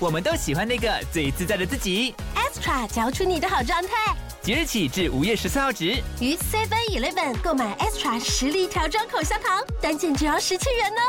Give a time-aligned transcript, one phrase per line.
[0.00, 2.14] 我们都喜欢那个最自在的自己。
[2.36, 4.14] extra 嚼出你的好状态。
[4.40, 5.86] 即日起至五月十四号止，
[6.20, 11.00] 于 Seven Eleven 购买 extra 实力调装口香糖，单件只要十七元哦。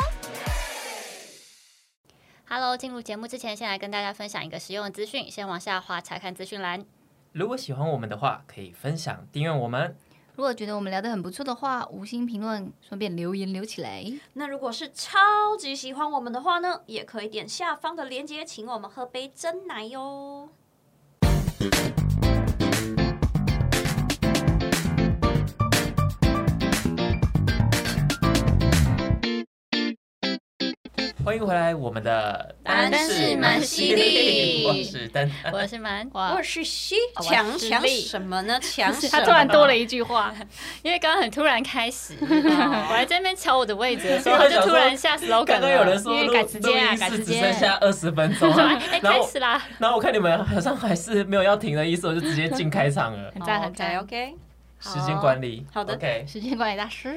[2.48, 6.84] Hello，进入节目之前，先来跟大家分享一个实用的资讯，先往下滑查看资讯栏。
[7.32, 9.96] 如果喜欢我们的话，可以分享、订阅我们。
[10.40, 14.10] 如果觉得我们聊得很不错的话，五星评论，顺便留言留起来。
[14.36, 15.20] 那如果是超
[15.58, 20.48] 级喜欢我们的话呢，也可以点下方的链接，请我们喝杯真奶哟。
[31.26, 38.58] 欢迎回来，我们的单是蛮犀利我是单，我是蛮，我是西我强强什么呢？
[38.62, 38.92] 强？
[39.12, 40.34] 他突然多了一句话，
[40.82, 46.00] 因为刚刚很突然开始， 我还在那边瞧我的位置的时候， 他就突然下 slogan 刚刚有人。
[46.02, 49.62] 说录因为改时间啊录音室只改时间剩下二十分钟，哎，开始啦！
[49.78, 53.30] 然后我看你们好像还是没有要停的意思，我就直接进开场了。
[53.36, 53.98] 很赞很赞。
[54.00, 54.34] OK，
[54.80, 56.26] 时间管理，好的，OK。
[56.28, 57.14] 时间管理大师，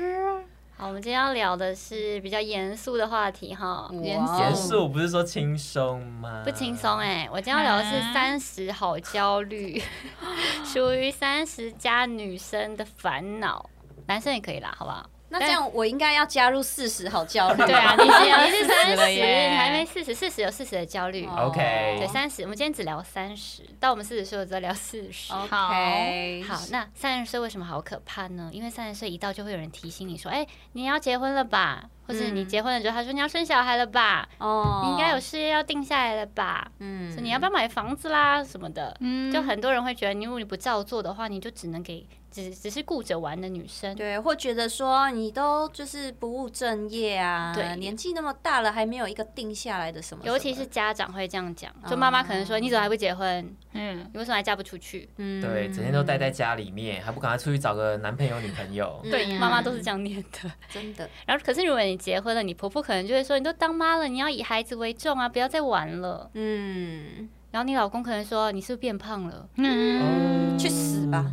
[0.82, 4.20] 好，我们今天要聊的是比较严肃的话题哈，严
[4.52, 6.42] 肃不是说轻松吗？
[6.44, 7.28] 不轻松哎。
[7.30, 9.80] 我今天要聊的是啊三十好焦虑，
[10.66, 13.64] 属于三十加女生的烦恼，
[14.08, 15.08] 男生也可以啦，好不好？
[15.32, 17.64] 那这样我应该要加入四十，好焦虑。
[17.64, 21.26] 对啊，你是你是 三十，你还没四十，四十有四十的焦虑。
[21.26, 25.32] 哦 OK 对，三十，我们今天只聊三十，到我们四十岁，我只要聊四十。
[25.32, 28.50] OK，好，那三十岁为什么好可怕呢？
[28.52, 31.84] 因为三十岁一到就会有人提醒你说，哎、你要结婚了吧？
[32.04, 34.28] 或者你嗯结婚了之后，他说你要生小孩了吧？
[34.38, 36.70] 哦你应该有事业要定下来了吧？
[36.80, 38.94] 嗯说你要不要买房子啦什么的？
[39.00, 43.94] 嗯就很多人会觉得，你如果你不照做的话，你就只能给只只是顾着玩的女生。
[43.94, 53.54] 对，或觉得说你都就是不务正业啊，对年纪那么大了还没有一个定下来的什么尤其是家长会这样讲，就妈妈可能说：“你怎么还不结婚？
[53.74, 59.00] 嗯，你为什么还嫁不出去嗯对，整天都待在家里面，还不赶快出去找个男朋友、女朋友？
[59.04, 60.50] 嗯对，妈妈都是这样念的。
[60.68, 66.30] 真的，然后，可是如果你结婚了，你婆婆可能就会说：“你都当妈了，你要以孩子为重啊，不要再玩了。
[66.34, 71.30] 嗯，”然后你老公可能说：“你是不是变胖了嗯，去死吧，？”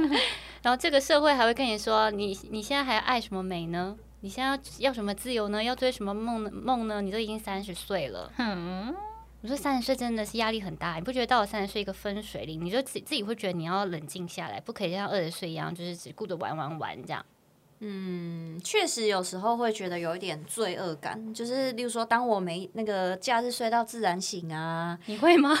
[0.62, 3.96] 然后这个社会还会跟你说：“你你现在还爱什么美呢？
[4.20, 5.62] 你现在要要什么自由呢？
[5.64, 6.50] 要追什么梦呢？
[6.52, 7.00] 梦呢？
[7.00, 8.94] 你都已经三十岁了。”嗯，
[9.42, 17.24] 我说三十岁真的是压力很大，你不觉得到了三十岁一个分水岭，你就自己自己会觉得你要冷静下来，不可以像二十岁一样，就是只顾着玩玩玩这样。
[17.82, 25.58] 嗯，确实有时候会觉得有一点罪恶感，就是例如说，当我没那个假日睡到自然醒啊，你会吗？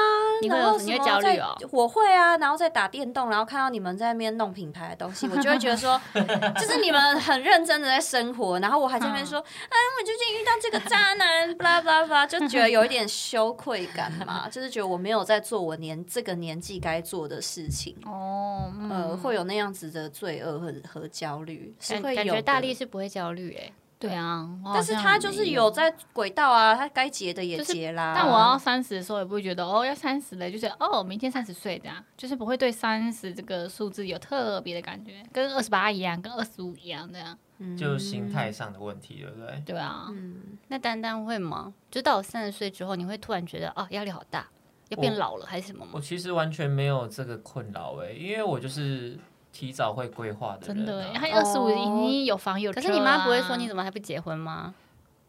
[0.42, 1.56] 你会然后有你会什么在焦虑哦？
[1.70, 28.14] 我会啊，然后再打电动，然后看到你们在那边弄品牌的东西，我就会觉得说，就是你们很认真的在生活，然后我还在那边说，哎，我最近遇到这个渣男，巴拉巴拉巴拉，就觉得有一点羞愧感嘛，就是觉得我没有在做我年这个年纪该做的事情，哦，嗯呃，会有那样子的罪恶和和焦虑，是感会有感觉大力是不会焦虑哎、对啊，但是他就是有在轨道啊，他该结的也就是结啦。
[28.16, 37.36] 但我要三十的时候也不会觉得哦要三十了，就是哦明天三十岁这样，就是不会对三十这个数字有特别的感觉，跟二十八一样，跟二十五一样这样。
[37.78, 39.62] 就心态上的问题，对不对？
[39.66, 41.74] 对啊，嗯，那丹丹会吗？
[41.90, 44.48] 就到我三十岁之后，你会突然觉得啊压力好大，
[44.88, 45.90] 要变老了还是什么吗？
[45.92, 49.18] 我其实完全没有这个困扰哎，因为我就是
[49.52, 51.04] 提早会规划的人、真的。
[51.14, 54.74] 他二十五已经有房有车啊可是你妈不会说你怎么还不结婚吗？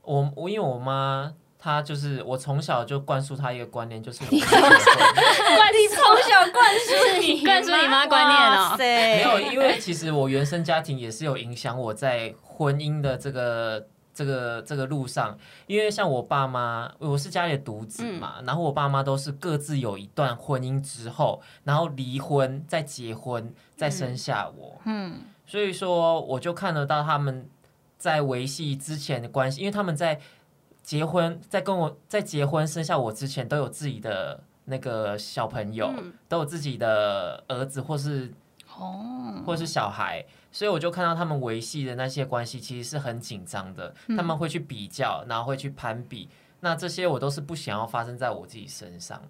[0.03, 4.71] 我我因为我妈她就是我从小就灌输她一个观念，就是 我不结婚。
[5.73, 15.37] 你从小灌输你灌输你妈观念哦哇塞没有，因为其实我原生家庭也是有影响我在婚姻的这个这个这个路上，
[15.67, 27.49] 因为像我爸妈，我是家里的独子嘛，然后我爸妈都是各自有一段婚姻之后，然后离婚，再结婚，再生下我，嗯，所以说我就看得到他们
[27.97, 30.19] 在维系之前的关系，因为他们在
[30.83, 36.13] 结婚，在跟我在结婚生下我之前，都有自己的那个小朋友，嗯。
[36.27, 38.31] 都有自己的儿子或是
[38.77, 46.27] 哦，或是小孩，所以我就看到他们维系的那些关系其实是很紧张的，他们会去比较，然后会去攀比，
[46.59, 49.21] 那这些我都是不想要发生在我自己身上，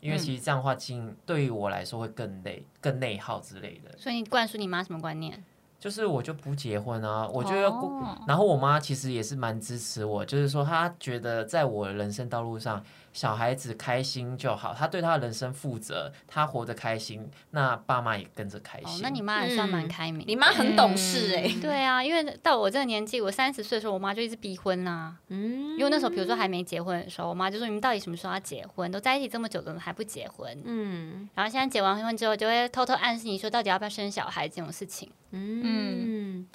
[0.00, 3.98] 因为其实这样的话，经对于我来说会更累、更内耗之类的。
[3.98, 5.44] 所以你灌输你妈什么观念？
[5.80, 7.88] 就是我就不结婚啊，我就要过。
[7.88, 12.82] 哦然后我妈其实也是蛮支持我，就是说她觉得在我的人生道路上，
[13.12, 20.24] 小孩子开心就好，她对她的人生负责，她活得开心，那爸妈也跟着开哦心。，那你妈还算蛮开明的。
[20.26, 28.90] 你妈很懂事哎、对啊，因为到我这个年纪，我三十岁的时候，我妈就一直逼婚啦、嗯因为那时候，比如说还没结婚的时候，我妈就说：“你们到底什么时候要结婚？
[28.90, 35.08] 都在一起这么久了，还不结婚？”嗯然后现在结完婚之后，就会偷偷暗示你说，到底要不要生小孩这种事情。
[35.32, 36.46] 嗯。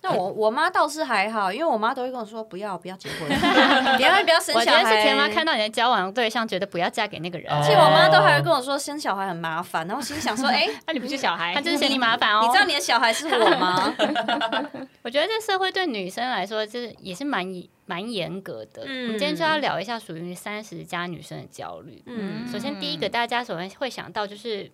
[0.00, 3.28] 那我我妈倒是还好，因为我妈都会跟我说不要不要结婚，
[3.98, 4.84] 不要不要生我觉小孩。
[4.84, 12.42] 得是田妈看到你的交往对象，觉得不要嫁给那个人，哦而且我妈都还会跟我说生小孩很麻烦，然后我心里想说，哎、 那你不是小孩她，就是嫌你麻烦哦。
[12.46, 13.92] 你知道你的小孩是我吗？
[15.02, 18.84] 我觉得这社会对女生来说，就是也是蛮严蛮严格的。
[18.86, 22.00] 嗯我们今天就要聊一下属于三十加女生的焦虑。
[22.06, 24.70] 嗯首先，第一个大家首先会想到就是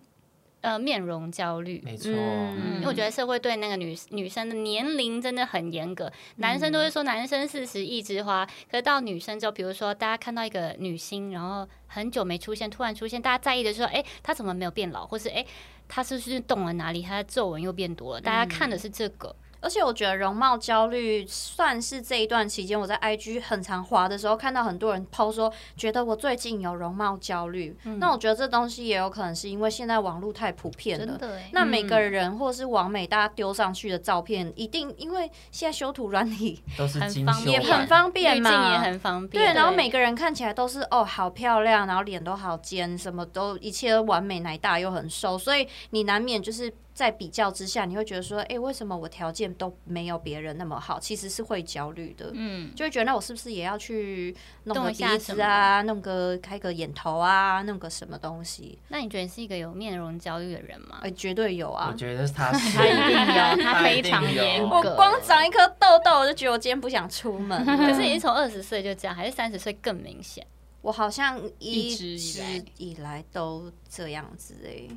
[0.65, 1.81] 呃面容焦虑。
[1.85, 1.95] 没。
[1.95, 2.75] 错，嗯。
[2.77, 15.45] 因为我觉得社会对那个女女生的年龄真的很严格，男生都会说男生四十一枝花，可是到女生之后，比如说大家看到一个女星，然后很久没出现，突然出现，大家在意的是说，哎，她怎么没有变老，或是哎，
[15.87, 19.35] 她是不是动了哪里，她的皱纹又变多了，大家看的是这个。
[19.65, 27.75] 而且我觉得容貌焦虑算是这一段期间我在 IG 很常滑的时候，看到很多人 PO 说，觉得我最近有容貌焦虑。
[27.99, 31.19] 那我觉得这东西也有可能是因为现在网络太普遍了。
[31.51, 39.43] 那每个人或是网美，大家丢上去的照片，一定因为现在修图软体都是很方便也很方便滤嘛，也很方便。
[39.43, 50.97] 对，然后每个人看起来都是哦，好漂亮，然后脸都好尖，什么都一切都完美，奶大又很瘦，所以你难免就是在比较之下，你会觉得说，哎、为什么我条件都没有别人那么好？
[50.97, 54.33] 其实是会焦虑的，嗯，就会觉得那我是不是也要去
[54.63, 58.79] 弄个鼻子啊，弄个开个眼头啊，弄个什么东西？
[58.87, 61.11] 那你觉得你是一个有面容焦虑的人吗哎、？
[61.11, 61.95] 绝对有啊我啊！
[61.97, 64.81] 觉得他是 他一定有，他非常严我。
[64.95, 67.65] 光长一颗痘痘，我就觉得我今天不想出门。
[67.75, 70.47] 可是你是从二十岁就这样，还是三十岁更明显？
[70.81, 74.87] 我好像一一直以来以来都这样子哎、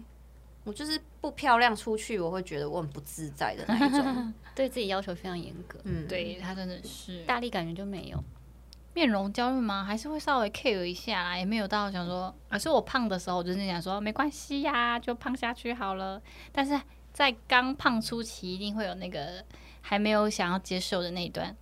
[0.68, 4.34] 我就是不漂亮出去，我会觉得我很不自在的那一种。
[4.54, 8.22] 对自己要求非常严格，嗯，对他真的是大力感觉就没有。
[8.92, 9.82] 面容焦虑吗？
[9.82, 16.20] 还是会稍微 care 一下啦，也没有到想说，可是我胖的时候，我就是想说没关系呀，就胖下去好了。
[16.52, 16.78] 但是
[17.14, 19.42] 在刚胖初期，一定会有那个
[19.80, 21.56] 还没有想要接受的那一段。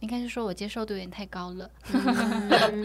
[0.00, 1.70] 应该是说我接受度有点太高了，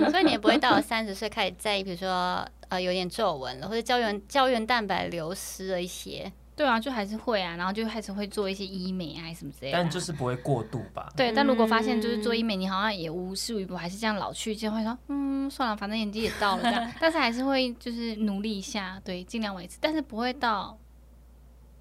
[0.09, 6.31] 所以你也不会到了三十岁开始在意，比如说呃有点皱纹了，或者胶原胶原蛋白流失了一些。
[6.53, 9.81] 对啊，就还是会啊，然后就开始会做一些医美啊什么之类的啊。
[9.81, 11.11] 但就是不会过度吧？
[11.15, 20.77] 对，但如果发现就是做医美，你好像也无事于补，还是这样老去，就会说，嗯，算了，反正年纪也到了这样， 但是还是会就是努力一下，对，尽量维持，但是不会到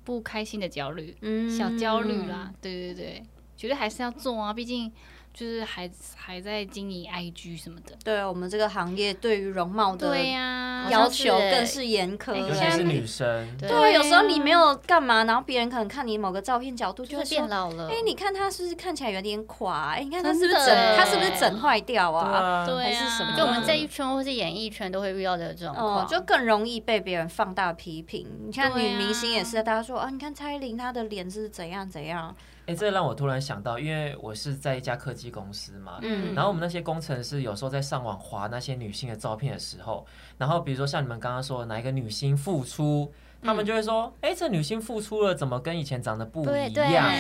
[0.02, 3.22] 不开心的焦虑，嗯小焦虑啦，对对对，
[3.56, 4.90] 觉得还是要做啊，毕竟
[5.32, 12.34] 就是还还在经营 IG 什么的，对我们这个行业对于容貌的对呀、要求更是严苛。
[12.34, 17.88] 尤其是女生，对啊，有时候你没有干嘛，然后别人可能看你某个照片角度，就就会变老了。
[17.88, 19.94] 哎、你看他是不是看起来有点垮？
[19.94, 20.96] 哎、你看他是不是整的？
[20.96, 22.30] 他是不是整坏掉啊？
[22.30, 28.26] 啊，对啊，还是什么就我们这一圈或是演艺圈都会遇到的状哦况，，就更容易被别人放大批评。
[28.46, 32.34] 你看女明星也是，大家说啊，你看蔡依林她的脸是怎样怎样，
[32.70, 36.32] 哎，这让我突然想到，因为我是在一家科技公司嘛，嗯。
[36.36, 40.06] 然后我们那些工程师有时候在上网划那些女性的照片的时候，
[40.38, 43.12] 然后比如说像你们刚刚说的哪一个女星复出，
[43.42, 47.10] 他们就会说，哎，这女星复出了，怎么跟以前长得不一样？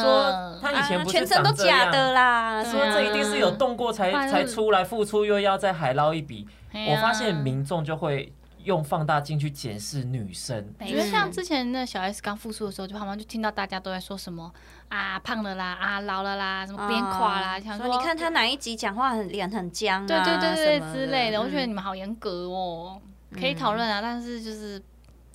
[0.00, 6.46] 说她以前啊不是全身都长这样假的啦，说这一定是有动过才才出来，复出又要再海捞一笔。
[6.72, 8.32] 我发现民众就会
[8.64, 14.52] 用放大镜去检视女生，我觉得像之前那小 S 刚复出的时候，就好像就听到大家都在说什么
[14.88, 23.00] 啊胖了啦，啊老了啦，什么变垮啦，想说说你看他哪一集讲话很脸很僵啊，对对对对之类的，我觉得嗯你们好严格哦，
[23.34, 24.78] 可以讨论啊，但是就是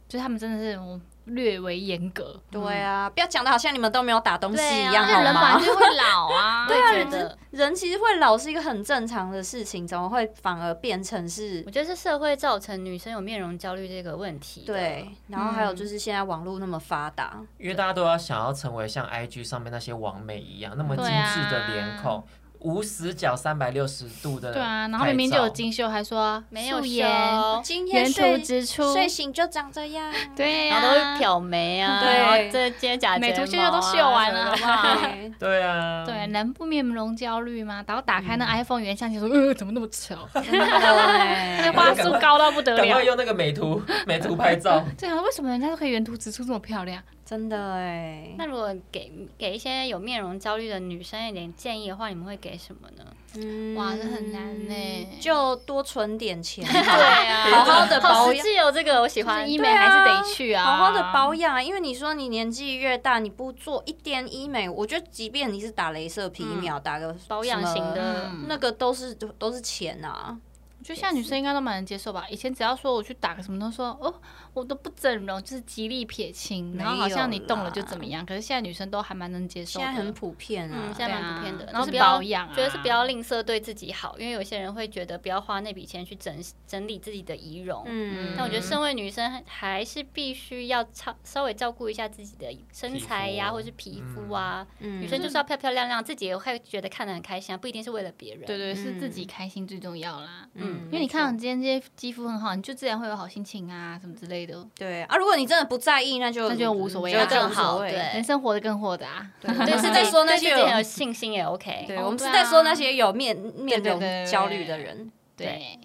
[0.08, 5.66] 就是他们真的是嗯略为严格，对啊，不要讲的好像你们都没有打东西一样，因为人本好吗来？
[5.66, 14.64] 就会老啊， 对啊，人人其实会老是一个很正常的事情，怎么会反而变成是我觉得是社会造成女生有面容焦虑这个问题。
[14.66, 15.08] 对？
[15.28, 22.24] 然后还有就是现在网络那么发达，因为大家都要想要成为像 IG 上面那些网美一样那么精致的脸孔。
[22.62, 24.52] 无死角三百六十度的。
[24.52, 25.52] 对啊，然后明明就有。
[25.52, 30.12] 精修，还说没有素颜修今天原图睡直出，睡醒就长这样。
[30.36, 34.98] 对呀、然后都是漂眉啊，对然后这接假美图睫毛啊秀秀都秀完了，好不好？
[35.12, 37.84] 对 对啊，对，能不面容焦虑吗？
[37.86, 40.16] 然后打开那 iPhone 原相机说，呃，怎么那么丑？
[40.34, 42.78] 那对画素高到不得了。
[42.78, 44.84] 赶快用那个美图美图拍照。
[44.98, 47.04] 对啊，为什么人家都可以原图直出这么漂亮？
[47.32, 48.36] 真的哎。
[48.38, 53.06] 那如果给给一些有面容焦虑的女生一点建议的话，你们会给什么呢？
[53.34, 58.44] 嗯哇这很难呢就多存点钱， 对啊好好的好实保养。
[58.44, 59.50] 际哦，这个我喜欢。
[59.50, 70.38] 医美还是得去啊，好好的保养啊，因为你说你年纪越大，你不做一点医美，我觉得即便你是打镭射皮秒，打个保养型的，那个都是都是钱啊。
[70.82, 72.26] 我觉得现在女生应该都蛮能接受吧。
[72.28, 74.12] 以前只要说我去打个什么，都说哦，
[74.52, 78.26] 我都不整容，就是极力撇清，然后好像你动了就怎么样。
[78.26, 81.66] 可是现在女生都还蛮能接受的，现在很普遍啊嗯，，现在蛮普遍的。
[81.66, 86.36] 然后就是不要保养啊觉得是不要吝啬对自己好，因为有些人会觉得不要花那笔钱去整
[86.66, 87.84] 整理自己的仪容。
[87.86, 94.66] 嗯，但我觉得身为女生还是必须要稍稍微照顾一下自己的身材呀，或者是皮肤啊。
[94.80, 98.46] 嗯女生就是要漂漂亮亮，自己也会觉得看得很开心啊，不一定是为了别人。
[98.48, 100.48] 对对，是自己开心最重要啦。
[100.56, 107.98] 嗯因为你看你今天这些肌肤很好，你就自然会有好心情啊，什么之类的，对啊，如果你真的不在意，那就那就无所谓就啊就无所谓对。
[108.14, 109.28] 人生活得更豁达。
[109.42, 111.86] 对，是在 说那些有信心也 OK。
[111.88, 115.80] 对，哦我们是在说那些有面面容焦虑的人，对，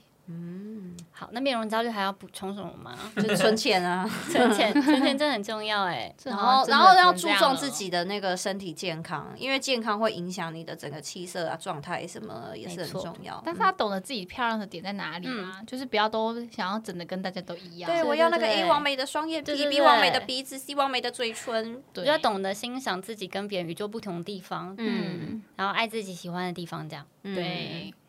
[1.13, 2.97] 好，那面容焦虑还要补充什么吗？
[3.17, 6.15] 就是存钱啊， 存钱，存钱真的很重要 哎。
[6.25, 13.41] 然后然后要注重自己的那个身体健康，因为健康会影响你的整个气色啊、状态什么，也是很重要。
[13.45, 17.91] 但是他懂得自己漂亮的点在哪里啊，就是不要都想要整的跟大家都一样。
[17.91, 21.83] 对，我要那个对 A 完美的双眼皮，B 完美的鼻子，C 完美的嘴唇。
[21.93, 27.07] 对，就要懂得欣赏自己跟别人与众不同的地方，嗯，然后爱自己喜欢的地方，这样。
[27.23, 28.06] 对，好，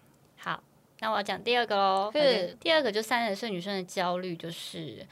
[1.00, 2.12] 那我要讲第二个喽。
[2.13, 5.06] 是第二个就三十岁女生的焦虑，就是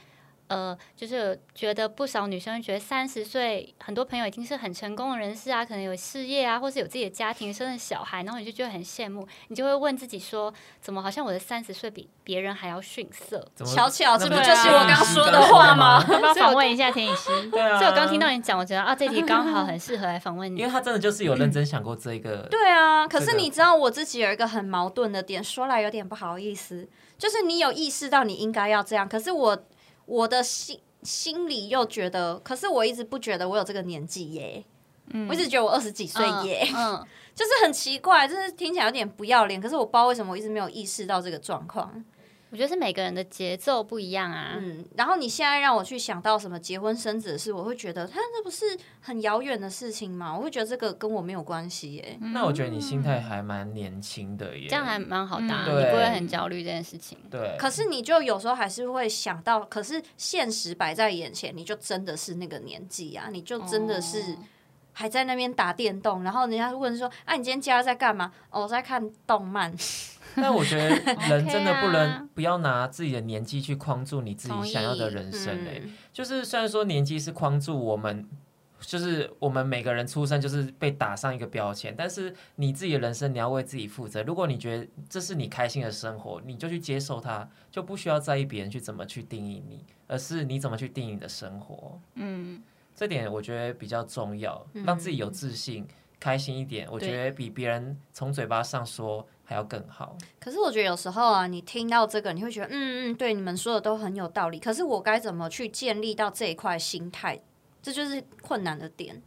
[0.48, 13.44] 呃，就是觉得不少女生觉得三十岁，很多朋友已经是很成功的人士啊，可能有事业啊，或是有自己的家庭，生了小孩，然后你就觉得很羡慕，你就会问自己说，怎么好像我的三十岁比别人还要逊色？
[13.56, 16.06] 怎么巧巧，这不就是我刚刚说的话吗？
[16.12, 17.50] 要不要访问一下田雨欣？
[17.50, 20.72] 对啊，所以我刚听到你讲，我觉得啊，这题刚好很适合来访问你因为。
[20.76, 26.86] 他真的就是有认真想过这个，对啊，可是你知道我自己有一个很矛盾的点，说来有点不好意思，
[27.18, 29.58] 就是你有意识到你应该要这样，可是我
[30.06, 34.64] 我的心心里又觉得，可是我一直不觉得我有这个年纪耶，
[35.12, 35.28] 嗯。
[35.28, 37.08] 我一直觉得我二十几岁耶，嗯，嗯。
[37.36, 42.04] 就是很奇怪，就是听起来有点不要脸，可是我不知道为什么我一直没有意识到这个状况。
[42.56, 44.54] 我觉得是每个人的节奏不一样啊。
[44.58, 48.66] 嗯，然后你现在让我去想到什么结婚生子的事，我会觉得，他那不是
[49.02, 50.34] 很遥远的事情吗？
[50.34, 52.18] 我会觉得这个跟我没有关系耶。
[52.22, 57.18] 那我觉得你心态还蛮年轻的耶，这样还蛮好的、啊，嗯你不会很焦虑这件事情。
[57.30, 57.58] 对。
[57.60, 64.38] 可是你就有时候还是会想到，可是现实摆在眼前，你就真的是那个年纪啊，你就真的是
[64.94, 69.76] 还在那边打电动，然后人家问说：“啊，你今天家在干嘛？”哦，我在看动漫。
[70.42, 70.90] 但我觉得
[71.30, 72.28] 人真的不能啊。
[72.34, 75.94] 不要拿自己的年纪去框住你自己想要的人生哎、嗯。
[76.12, 78.28] 就是虽然说年纪是框住我们，
[78.82, 84.22] 就是我们每个人出生就是被打上一个标签，但是你自己的人生你要为自己负责。
[84.24, 92.00] 如果你觉得这是你开心的生活，你就去接受它，就不需要在意别人去怎么去定义你，而是你怎么去定义你的生活。
[92.16, 92.62] 嗯，
[92.94, 95.88] 这点我觉得比较重要，让自己有自信、
[96.20, 100.18] 开心一点，我觉得比别人从嘴巴上说还要更好。
[100.40, 104.60] 可是我觉得有时候啊，你听到这个，你会觉得，嗯嗯，对，你们说的都很有道理。
[104.60, 107.40] 可是我该怎么去建立到这一块心态？
[107.82, 109.22] 这就是困难的点。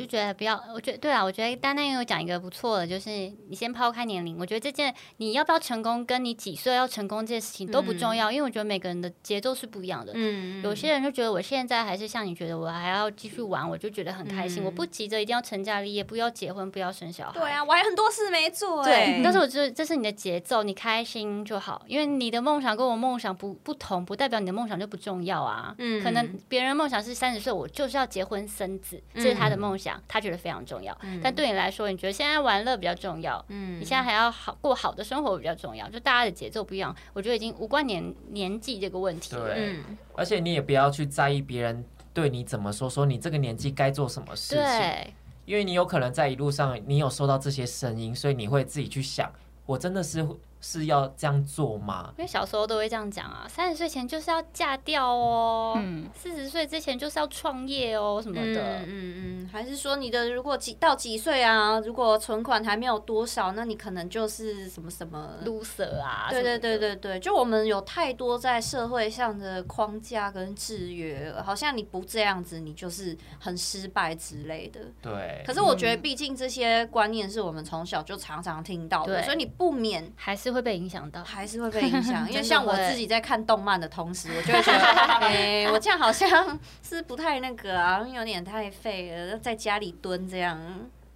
[0.00, 10.12] 我就觉得不要，我觉得对啊，我觉得丹丹也有讲一个不错的，就是你先抛开年龄，我觉得这件你要不要成功，跟你几岁要成功这件事情都不重要，因为我觉得每个人的节奏是不一样的。
[10.14, 14.62] 嗯，有些人就觉得我现在还是像你觉得我还要继续玩，我就觉得很开心。
[14.62, 17.32] 嗯我不急着一定要成家立业，不要结婚，不要生小孩。
[17.32, 21.82] 对啊，我还有很多事没做、对哎，但是我觉得这是你的节奏，你开心就好。
[21.86, 25.74] 因为你的梦想跟我梦想不不同，不代表你的梦想就不重要啊。
[25.78, 30.96] 嗯可能别人梦想是三十岁，我就是要结婚生子，这是他的梦想，他觉得非常重要。
[31.22, 39.54] 但对你来说，你觉得现在玩乐比较重要，嗯你现在还要好过好的生活比较重要，就大家的节奏不一样，我觉得已经无关年年纪这个问题了。
[39.54, 44.58] 对，嗯，而且你也不要去在意别人对你怎么说，说你这个年纪该做什么事情。
[44.58, 49.32] 对，因为你有可能在一路上，你有收到这些声音，所以你会自己去想，
[49.66, 50.26] 我真的是
[50.60, 52.12] 是要这样做吗？
[52.18, 58.80] 因为小时候都会这样讲啊，三十岁前就是要嫁掉哦，嗯四十岁之前就是要创业哦什么的。
[58.80, 59.14] 嗯嗯
[59.44, 61.80] 嗯，还是说你的如果几到几岁啊？
[61.80, 65.28] 如果存款还没有多少，那你可能就是什么什么。
[65.44, 74.80] loser 啊，对对对对对，就我们有太多在社会上的框架跟制约，好像你不这样子，你就是很失败之类的。
[75.00, 81.22] 对，可是我觉得，毕竟这些观念是我们从小就常常听到的，所以你不免还是会被影响到。
[81.24, 82.28] 还是会被影响。
[82.30, 84.78] 因为像我自己在看动漫的同时，我就会觉得，
[85.20, 90.58] 哎、我这样好像 是不太那个啊，有点太废了，在家里蹲这样，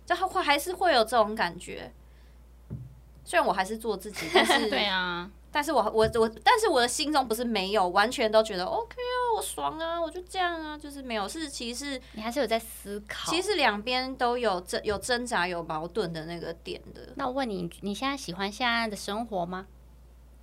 [0.07, 1.93] 就会还是会有这种感觉。
[3.25, 13.31] 虽然我还是做自己，但是对啊，但是我我我，但是我的心中不是没有完全都觉得 OK 啊，我爽啊，我就这样啊，就是没有，是其实你还是有在思考。
[13.31, 19.69] 其实两边都有挣有挣扎有矛盾的那个点的，那我问你，你现在喜欢现在的生活吗？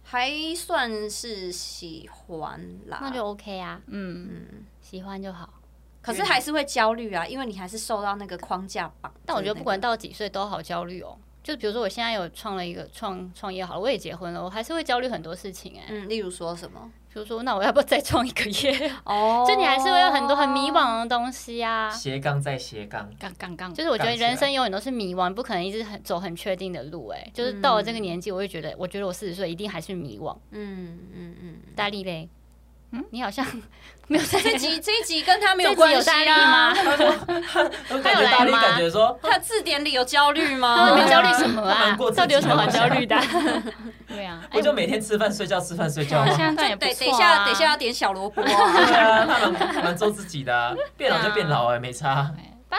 [0.01, 2.99] 还算是喜欢啦。
[3.01, 5.55] 那就 OK 啊，嗯，喜欢就好。
[6.01, 9.13] 可是还是会焦虑啊，因为你还是受到那个框架绑。
[9.25, 11.17] 但我觉得不管到到几岁都好焦虑哦。
[11.43, 18.89] 就比如说我现在有创了一个创创业好了，我也结婚了，我还是会焦虑很多事情哎、嗯，例如说什么比如说，那我要不要再创一个业？
[19.03, 21.89] 哦 就你还是会有很多很迷惘的东西啊。
[21.89, 27.09] 斜杠再斜杠，杠杠杠，就是我觉得人生永远都是迷惘，不可能一直很走很确定的路。
[27.09, 30.33] 哎，就是到了这个年纪，我会觉得，我觉得我四十岁一定还是迷惘。
[30.51, 32.29] 嗯嗯嗯，大力嘞，
[32.93, 33.45] 嗯，你好像
[34.07, 36.73] 没有在这集这一集跟他没有关系吗？？
[37.89, 40.95] 我感觉大力感觉说，他字典里有焦虑他吗？
[40.95, 43.17] 们焦虑什么啊到底有什么好焦虑的？
[44.07, 46.25] 对啊，我就每天吃饭睡觉吃饭睡觉。
[46.25, 49.19] 现在这样也不对，错等一下啊等一下要点小萝卜对啊。
[49.19, 52.29] 啊，他们蛮做自己的啊，变老就变老哎，没差。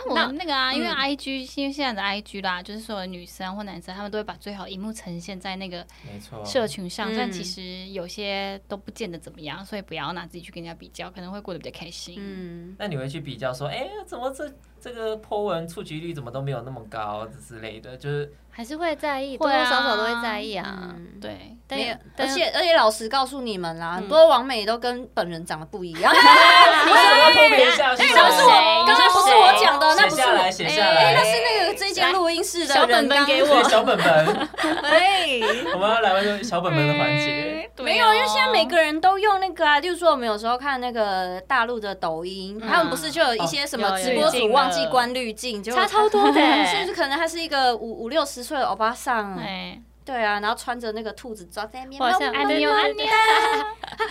[0.01, 0.95] 对但我们那个啊，因为嗯。
[0.95, 12.17] I G，因为现在的 I G 啦，就是所有女生或男生，他们都会把最好荧幕呈现在那个没错，社群上，嗯但其实有些都不见得怎么样，所以不要拿自己去跟人家比较，可能会过得比较开心。
[12.19, 14.49] 嗯，那你会去比较说，哎，怎么这
[14.83, 20.91] 这个 po 文触及率怎么都没有那么高之类的，就是还是会在意，多多少少都会在意啊。
[20.91, 26.11] 嗯对，但也，而且而且老实告诉你们啦，嗯很多网美都跟本人长得不一样。
[26.12, 27.95] 为什么要偷别一下？
[27.95, 31.25] 是哎，那不是我，谁刚刚不是我讲的，那不是我写下来，写下哎，那。
[31.25, 34.49] 是那个这间录音室的小本本给我小本本，
[34.83, 35.41] 哎。
[35.73, 37.51] 我们要来玩小本本的环节。
[37.78, 53.06] 没有，因为现在每个人都用那个啊，就是说我们有时候看那个大陆的抖音，他们不是就有一些什么直播主忘记关滤镜，就差超多的欸 甚至可能他是一个五五六十岁的欧巴桑，哎，对啊，然后穿着那个兔子装在那边，我好像喵喵安妞安妞，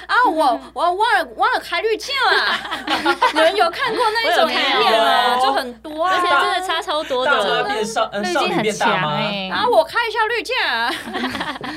[0.08, 2.60] 啊，我我忘了忘了开滤镜啊！
[3.34, 5.38] 你们有看过那种影我有看片吗？
[5.42, 6.42] 就很多啊而且啊。
[6.42, 7.64] 真的差超多的。
[7.66, 9.16] 变少，嗯，滤少女镜很强变大妈。
[9.16, 10.94] 哎，啊，我开一下滤镜啊！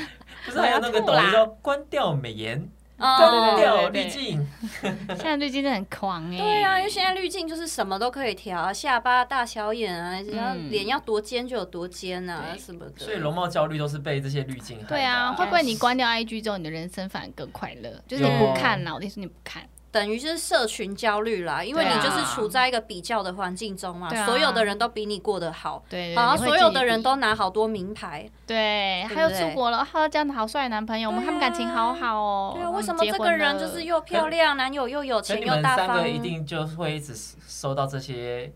[0.61, 2.57] 还有那个抖音说关掉美颜，
[2.97, 4.47] 哦关掉滤镜，
[4.81, 6.37] 现在滤镜真的很狂哎。
[6.37, 12.91] 对啊，因为现在滤镜就是什么都可以调啊，下巴、大小眼啊，然后嗯脸要多尖就有多尖啊，什么的。
[12.97, 14.77] 所以容貌焦虑都是被这些滤镜。
[14.87, 17.91] 对啊，会不会你关掉 IG 之后，你的人生反而更快乐？
[18.07, 19.63] 就是你不看了，我跟你说你不看，
[19.95, 32.51] 等于是社群焦虑啦，因为你就是处在一个比较的环境中嘛，啊所有的人都比你过得好，对，对然后所有的人都拿好多名牌，对，还有出国了，哈，这样的好帅的男朋友，我们啊他们感情好好哦。
[32.53, 36.09] 对啊，为嗯什么这个人就是又漂亮，男友又有钱又大方三个？
[36.09, 37.13] 一定就会一直
[37.47, 38.51] 收到这些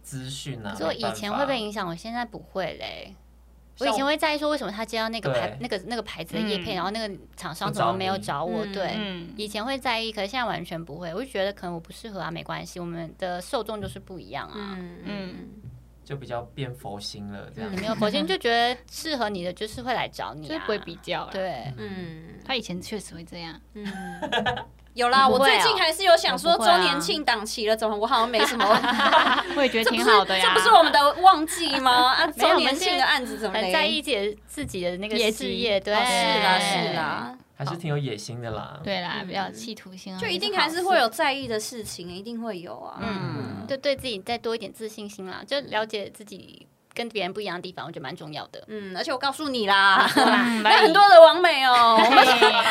[0.00, 0.76] 资讯啊。
[0.78, 3.16] 就以前会被影响，我现在不会嘞。
[3.80, 8.64] 我以前会在意说，为什么他接到那个牌、那个那个牌子的叶片，嗯然后那个厂商怎么没有找我？
[8.64, 11.12] 嗯对，嗯，以前会在意，可是现在完全不会。
[11.12, 14.78] 我就觉得可能我不适合啊，没关系，我们的受众就是不一样啊。
[15.04, 15.50] 嗯
[16.04, 17.76] 就比较变佛心了，这样你。
[17.78, 21.30] 没 有，佛心就觉得适合你的就是会来找你、啊，就是不会比较啦。
[21.32, 21.72] 对。
[21.78, 23.84] 嗯他以前确实会这样，嗯。
[24.94, 28.64] 有啦，我最近还是有想说周年庆档期了，怎么我好像没什么？
[29.56, 30.44] 我也觉得这挺好的呀。
[30.54, 32.12] 这不是 我们的旺季吗？
[32.14, 38.78] 啊，周年庆的案子怎么嘞很在意自己的自己的那个事业，对，哦是啦是啦，还是挺有野心的啦。
[38.82, 42.98] 对啦，嗯比较有企图心啊，就一定还是会有在意的事情，一定会有啊。
[43.02, 48.62] 嗯，就对自己再多一点自信心啦，就了解自己跟别人不一样的地方，我觉得蛮重要的。
[48.68, 52.24] 嗯，而且我告诉你啦， 嗯那很多的网美哦， 我们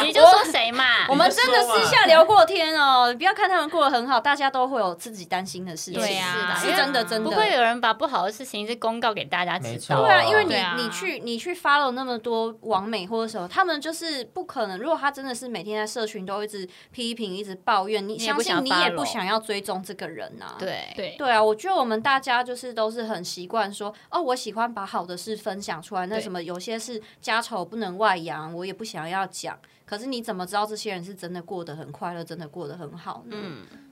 [0.07, 1.07] 你就说谁嘛？
[1.09, 5.99] 我们真的私下聊过天哦，你不要看他们过得很好，大家都会有自己担心的事情。
[5.99, 10.01] 对啊是真的，真的不会有人把不好的事情是公告给大家知道。
[10.01, 14.77] 对啊，因为你啊你去你去 follow 那么多网美或者什么，他们就是不可能。
[14.77, 20.55] 如果他真的是每天在社群都一直批评、一直抱怨，你相信你也不想要追踪这个人啊。
[20.57, 26.06] 对对对啊，我觉得我们大家就是都是很习惯说，哦，我喜欢把好的事分享出来。
[26.06, 29.58] 那什么有些是家丑不能外扬，我也不想要讲。
[29.86, 33.36] 可是你怎么知道这些人是真的过得很快乐，真的过得很好呢？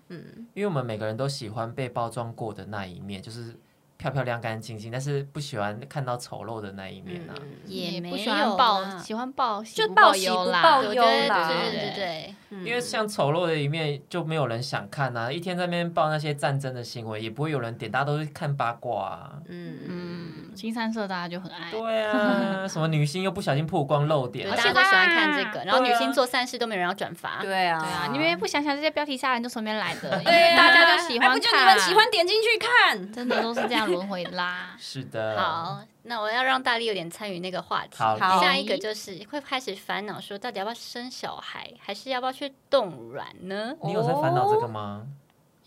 [0.09, 3.55] 嗯，因为我们每个人都喜欢被包装过的那一面，就是
[3.97, 7.35] 漂漂亮干干净净，但是不喜欢看到丑陋的那一面啊。
[7.65, 10.63] 也没不喜有欢报，喜欢报喜就不报喜不忧啦。
[10.63, 19.41] 报忧啦对对对对因为像丑陋的一面就没有人想看啊，一天在那边报那些战争的新闻，也不会有人点，大家都是看八卦啊。
[19.47, 20.10] 嗯嗯，
[20.55, 21.71] 金三色大家就很爱。
[21.71, 27.41] 对啊， 什么女星又不小心曝光露点大家都喜欢看这个，然后女星做善事都没有人要转发。
[27.41, 30.17] 对啊，对啊，你们不想想这些标题下来都从哪边来的？
[30.23, 33.11] 因为大家就喜欢看不就你，们喜欢点进去看？
[33.13, 34.75] 真的都是这样轮回的啦。
[34.79, 35.39] 是的。
[35.39, 37.97] 好，那我要让大力有点参与那个话题。
[37.97, 43.73] 好好下一个就是会开始烦恼说，到底要不要生小孩，还是要不要去冻卵呢？
[43.83, 45.03] 你有在烦恼这个吗？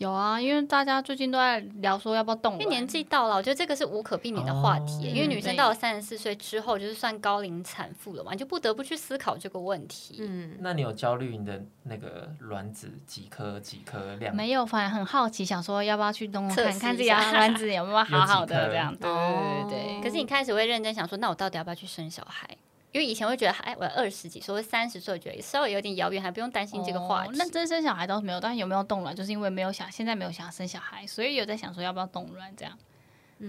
[0.05, 5.09] 有啊，因为大家最近都在聊说要不要动，因为年纪到了，我觉得这个是无可避免的话题。
[5.09, 10.17] 哦因为女生到了三十四岁之后，就是算高龄产妇了嘛，你就不得不去思考这个问题。
[10.19, 14.35] 嗯，那你有焦虑你的那个卵子几颗几颗量？
[14.35, 18.95] 没有，反而很好奇，想说要不要去动看看自己的卵子有没有好好的这样。
[18.99, 22.47] 对对对对可是你开始会认真想说，那我到底要不要去生小孩？
[22.95, 27.31] 因为以前会觉得，哎，我二十几岁、三十岁，觉得稍微有点遥远，还不用担心这个话题。
[27.31, 32.77] 哦那真生小孩倒是没有，但是有没有冻卵，就是因为没有想，现在没有想生小孩，所以有在想说要不要冻卵这样。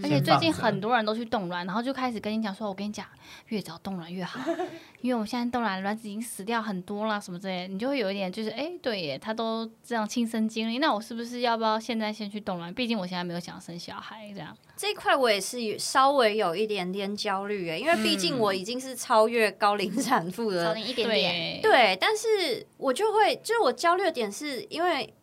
[0.03, 3.07] 而且最近很多人都去冻卵，然后就开始跟你讲说，我跟你讲，
[3.49, 4.41] 越早冻卵越好，
[5.01, 12.75] 因为我们现在冻卵卵子已经死掉很多了，什么之类的，你就会有一点就是，哎、对耶，他都这样亲身经历，那我是不是要不要现在先去冻卵？
[12.75, 14.57] 毕竟我现在没有想生小孩，这样。
[14.77, 21.07] 这一块我也是有稍微有一点点焦虑诶，因为毕竟我已经是超越高龄产妇了，点点。
[21.07, 25.15] 对对，但是我就会，就是我焦虑的点是因为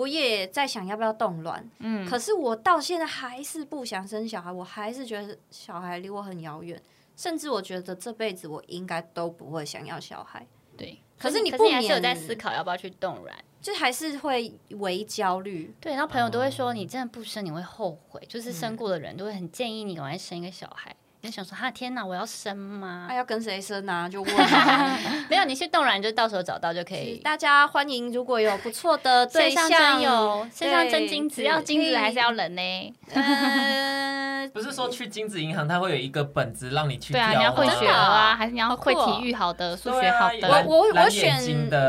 [0.00, 6.80] 我也在想要不要冻卵，嗯，可是我到现在还是不想生小孩，我还是觉得小孩离我很遥远，
[7.16, 10.46] 甚至我觉得这辈子我应该都不会想要小孩。
[10.74, 13.44] 对，可是你不免是你还是有在思考要不要去冻卵。
[13.60, 15.74] 就还是会为焦虑。
[15.78, 20.96] 对，然后朋友都会哦说，你真的不生你会后悔，就是生过的人都会很建议你赶快生一个小孩。
[21.22, 23.14] 你就想说，哈天哪，我要生吗那、？
[23.14, 24.08] 要跟谁生啊？
[24.10, 24.98] 就问、啊。
[25.28, 27.18] 没有，你去动然就到时候找到就可以。
[27.18, 32.94] 大家欢迎，如果有不错的对 线上象，真有，线上真对精子，只要精子还是要人呢。
[33.12, 41.34] 呃，不是说去精子银行，它会有一个本子让你去对啊，你要会吗学啊，还是你要会体育好的、数学好有的，我我我蓝选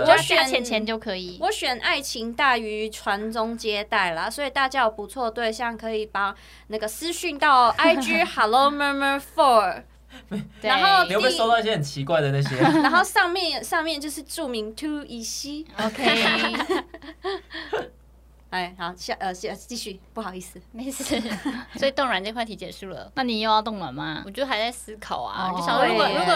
[0.06, 1.38] 我选钱钱就可以。
[1.40, 6.36] 我选爱情大于传宗接代啦，所以大家有不错的对象可以把
[6.68, 9.84] 那个私讯到 IG Hello Murmur Four，
[10.62, 12.56] 然后你会不会收到一些很奇怪的那些？
[12.82, 15.66] 然后上面上面就是注明 To 以西。
[15.80, 16.04] OK，
[18.50, 21.04] 哎，好下呃下继续，不好意思，没事。
[21.78, 24.32] 所以冻卵这块题结束了，那你又要冻卵吗我？
[24.32, 26.34] 就还在思考啊，哦就想说如果如果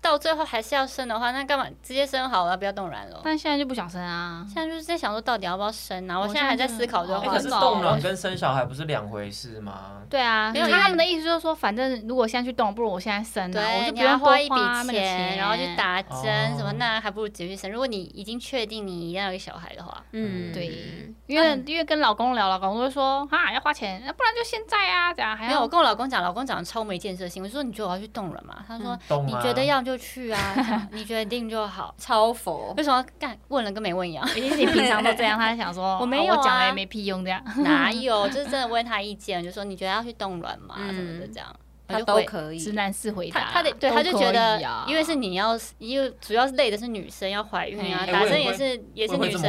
[0.00, 3.20] 到最后还是要生的话，那干嘛直接生好了，不要冻卵了？
[3.22, 4.44] 但现在就不想生啊。
[4.46, 6.18] 现在就是在想说，到底要不要生啊？
[6.18, 7.50] 我我现在还在思考这个话题是。
[7.50, 10.02] 冻卵跟生小孩不是两回事吗？
[10.08, 14.56] 对啊，没有因为他们的意思就是说，反正如果现在去冻，不如我现在生啊，我，就不用花一笔
[14.90, 17.70] 钱，然后去打针哦什么，那还不如直接去生。
[17.70, 27.42] 如果你已经确定你一定要有一小孩的话，嗯，对，因为因为跟老公聊，老公都会说啊要花钱，那不然就现在啊，这样还没有，我跟我老公讲，老公讲的超没建设性。
[27.42, 28.64] 我说你觉得我要去冻卵吗？
[28.66, 31.94] 他说你觉得要就去啊， 你决定就好。
[31.98, 34.26] 超佛为什么干问了跟没问一样？
[34.36, 37.42] 一定是你平常都这样， 他想说我没有啊我讲了也没屁用这样。
[37.58, 38.26] 哪有？
[38.30, 40.74] 就是真的问他意见，就说你觉得要去冻卵吗？
[40.78, 42.70] 嗯什么的这样，我他都可以直。
[42.72, 49.42] 男式回答，他他得对，他就觉得因为是你要，因为主要是累的是女生要怀孕啊，哎打针也是也是女生，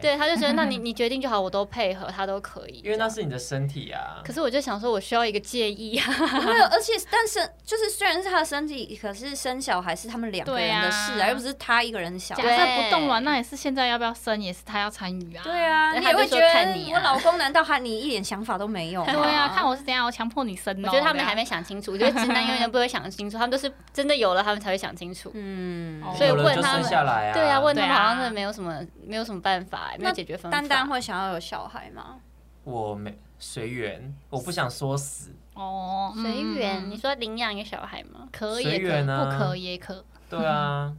[0.00, 2.82] 对，他就觉得 那你你决定就好，我都配合，他都可以。
[2.84, 4.20] 因为那是你的身体啊。
[4.24, 6.06] 可是我就想说，我需要一个介意啊。
[6.44, 12.56] 没有，而且但是就是虽然是他的身体，可是生小孩是他们两个人的事对啊又不是他一个人的小假孩。
[12.56, 15.42] 设不动卵，那也是现在要不要生，也是他要参与啊。
[15.44, 19.12] 对啊，你也会觉得我老公难道还你一点想法都没有吗？
[19.12, 20.88] 对啊，看我是怎样，我强迫你生哦。
[20.88, 25.30] 我觉得他们还没想清楚， 我觉得直男永远不会想清楚，他们都是真的有了，他们才会想清楚。
[25.34, 27.34] 嗯，哦所以问他们下来啊。
[27.34, 30.58] 对啊，问他们好像是没有什么没有什么办法，没有解决方法。
[30.58, 32.16] 丹丹会想要有小孩吗？
[32.64, 35.34] 我没随缘，我不想说死。
[35.54, 38.28] 哦，嗯随缘，嗯你说领养一个小孩吗？
[38.32, 40.04] 可以不可也可。
[40.28, 40.92] 对啊，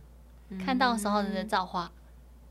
[0.66, 1.92] 看到时候的造化，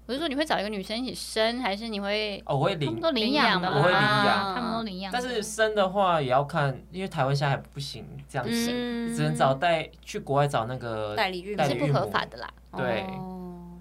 [0.06, 2.40] 我是说，你会找一个女生一起生，还是你会？
[2.46, 5.18] 哦，我会领都领养的啦，我会领养他们都领养的。
[5.20, 12.48] 但是生的话也要看，因为台湾现在还不行这样子，嗯只能找带去国外找那个代理孕母是不合法的啦。
[12.76, 13.78] 对哦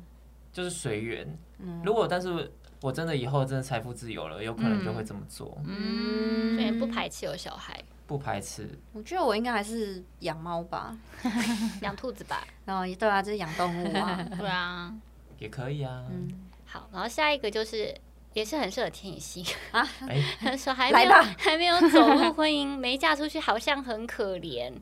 [0.52, 1.38] 就是随缘。
[1.60, 8.68] 嗯如果但是我真的以后真的财富自由了，有可能就会这么做，嗯所以不排斥有小孩，不排斥。
[8.94, 10.96] 我觉得我应该还是养猫吧。
[11.82, 12.46] 养兔子吧。
[12.66, 14.26] 然后对啊，就是养动物啊。
[14.40, 14.94] 对啊，
[15.40, 16.30] 也可以啊，嗯
[16.66, 17.96] 好，然后下一个就是。
[18.36, 20.20] 也是很适合天野系，哎，
[20.60, 24.74] 说还没有还没有走入婚姻，没嫁出去， 好像很可怜。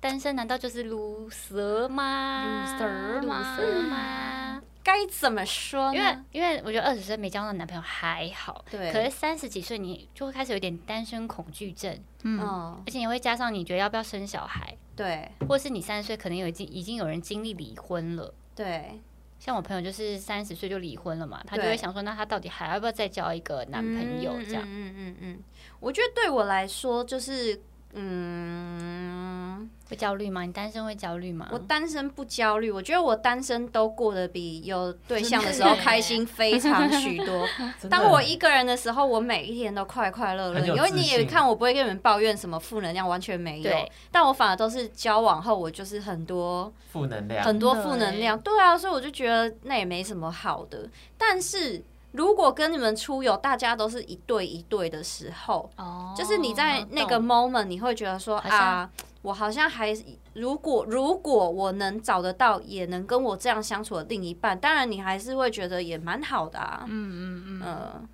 [0.00, 4.60] 单身难道就是卤蛇吗？Loser 吗卤蛇吗？
[4.82, 5.96] 该怎么说呢？
[5.96, 18.34] 因为因为我觉得二十岁没交到男朋友还好，对可是三十几岁你就会开始有点单身恐惧症，嗯，嗯，而且也会加上你觉得要不要生小孩，对或是你三十岁可能有已经已经有人经历离婚了。
[18.56, 19.00] 对，
[19.40, 24.62] 像我朋友就是三十岁就离婚了嘛，他就会想说，那他到底还要不要再交一个男朋友这样？
[24.66, 25.38] 嗯嗯嗯嗯，
[25.80, 27.58] 我觉得对我来说就是，
[27.92, 30.42] 嗯，会焦虑吗？
[30.42, 31.48] 你单身会焦虑吗？
[31.50, 37.46] 我单身不焦虑，我觉得我单身都过得比有对象的 时候开心非常许多。
[37.90, 43.72] 当我一个人的时候，我每一天都快快乐乐，因为你也看我不会跟你们抱怨什么负能量，完全没有。
[44.12, 48.38] 但我反而都是交往后，我就是很多负能量，很多负能量。
[48.38, 50.88] 对啊，所以我就觉得那也没什么好的。
[51.18, 58.90] 但是如果跟你们出游，大家都是一对一对的时候，哦，就是你在那个 moment，你会觉得说好像啊，
[59.22, 59.94] 我好像还
[60.34, 66.84] 如果如果我能找得到，也能跟我这样相处的另一半，当然你还是会觉得也蛮好的啊。
[66.88, 68.08] 嗯嗯嗯，嗯，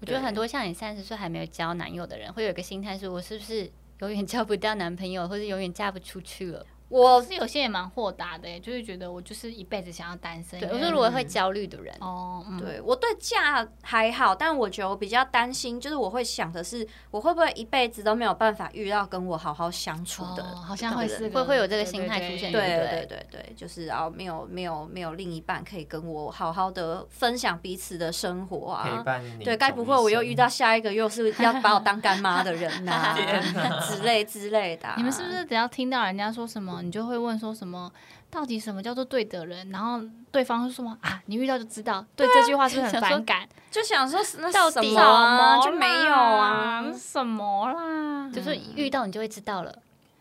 [0.00, 6.66] 我觉得很多像你三十岁还没有交男友的人，会有一个心态是：我是不是永远交不到男朋友，或者永远嫁不出去了？
[6.90, 10.58] 我是有些也蛮豁达的耶，就是觉得我就是一辈子想要单身。
[10.58, 29.02] 对，我说如果会焦虑的人，哦，嗯，对我对嫁还好，但我觉得我比较担心，就是我会想的是，我会不会一辈子都没有办法遇到跟我好好相处的哦好像会是会会有这个心态出现对对不对对对，就是然后，没有没有没有另一半可以跟我好好的分享彼此的生活陪啊。
[29.04, 29.44] 伴你。
[29.44, 33.16] 对，该不会我又遇到下一个又是要把我当干妈的人呐、
[33.88, 37.90] 之类之类的啊、你们是不是只要听到人家说什么，你就会问说什么？
[38.30, 39.68] 到底什么叫做对的人？
[39.70, 41.20] 然后对方说什么啊？
[41.26, 42.04] 你遇到就知道。
[42.14, 43.48] 对这句话是不是很反感？
[43.70, 46.84] 就想说那到底什么啊就没有啊？
[46.96, 48.30] 什么啦？
[48.32, 49.74] 就是遇到你就会知道了。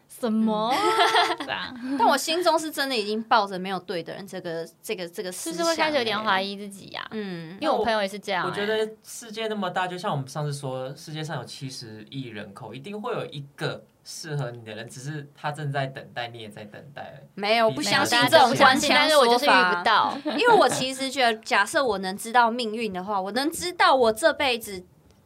[0.09, 0.73] 什么？
[1.39, 6.57] 这样但我心中是真的已经抱着没有对的人这个这个这个思想、是不是会开始有点怀疑？
[6.57, 17.21] 自己呀、嗯，因为我朋友也是这样、我觉欸得世界那么大，就像我们上次说，世界上有七十亿人口，一定会有一个适合你的人，只是他正在等待，你也在等待。
[17.35, 19.83] 没有，我不相信大这种官家都不相信，腔但是我就是遇不。
[19.83, 20.17] 到。
[20.37, 24.83] 因为我其实觉得，假设我能知道命运的话，我能知道我这辈子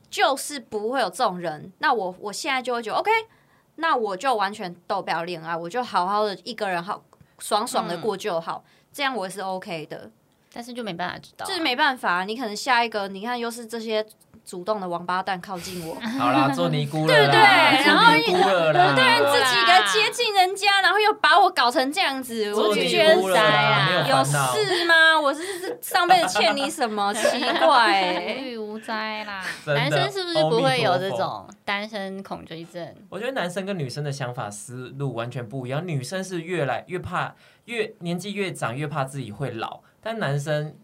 [0.09, 3.09] 就是不会有这种人，那我我现在就会觉得 OK，
[3.75, 7.03] 那我就完全都不要恋爱，我就好好的一个人好
[7.39, 10.11] 爽爽的过就好，这样我是 OK 的。
[10.55, 14.05] 但是就没办法知道啊、就是没办法，你可能下一个，你看又是这些
[14.45, 17.39] 主动的王八蛋靠近我， 好啦，做尼姑了啦，对不对
[17.85, 24.23] 然后做尼姑了， 对，自己个接近人家，然后又把我搞成这样子，我做尼就觉得姑了啦，有。
[24.23, 25.17] 事吗？
[25.23, 27.13] 我是是上辈子欠你什么？
[27.13, 29.41] 奇怪、欸，无欲无灾啦。
[29.65, 31.09] 男生是不是不会有这？
[31.13, 32.93] 种单身恐惧症？
[33.07, 35.87] 我觉得男生跟女生的想法思路完全不一样。
[35.87, 40.75] 女生是越来越怕，越年纪越长越怕自己会老，但男生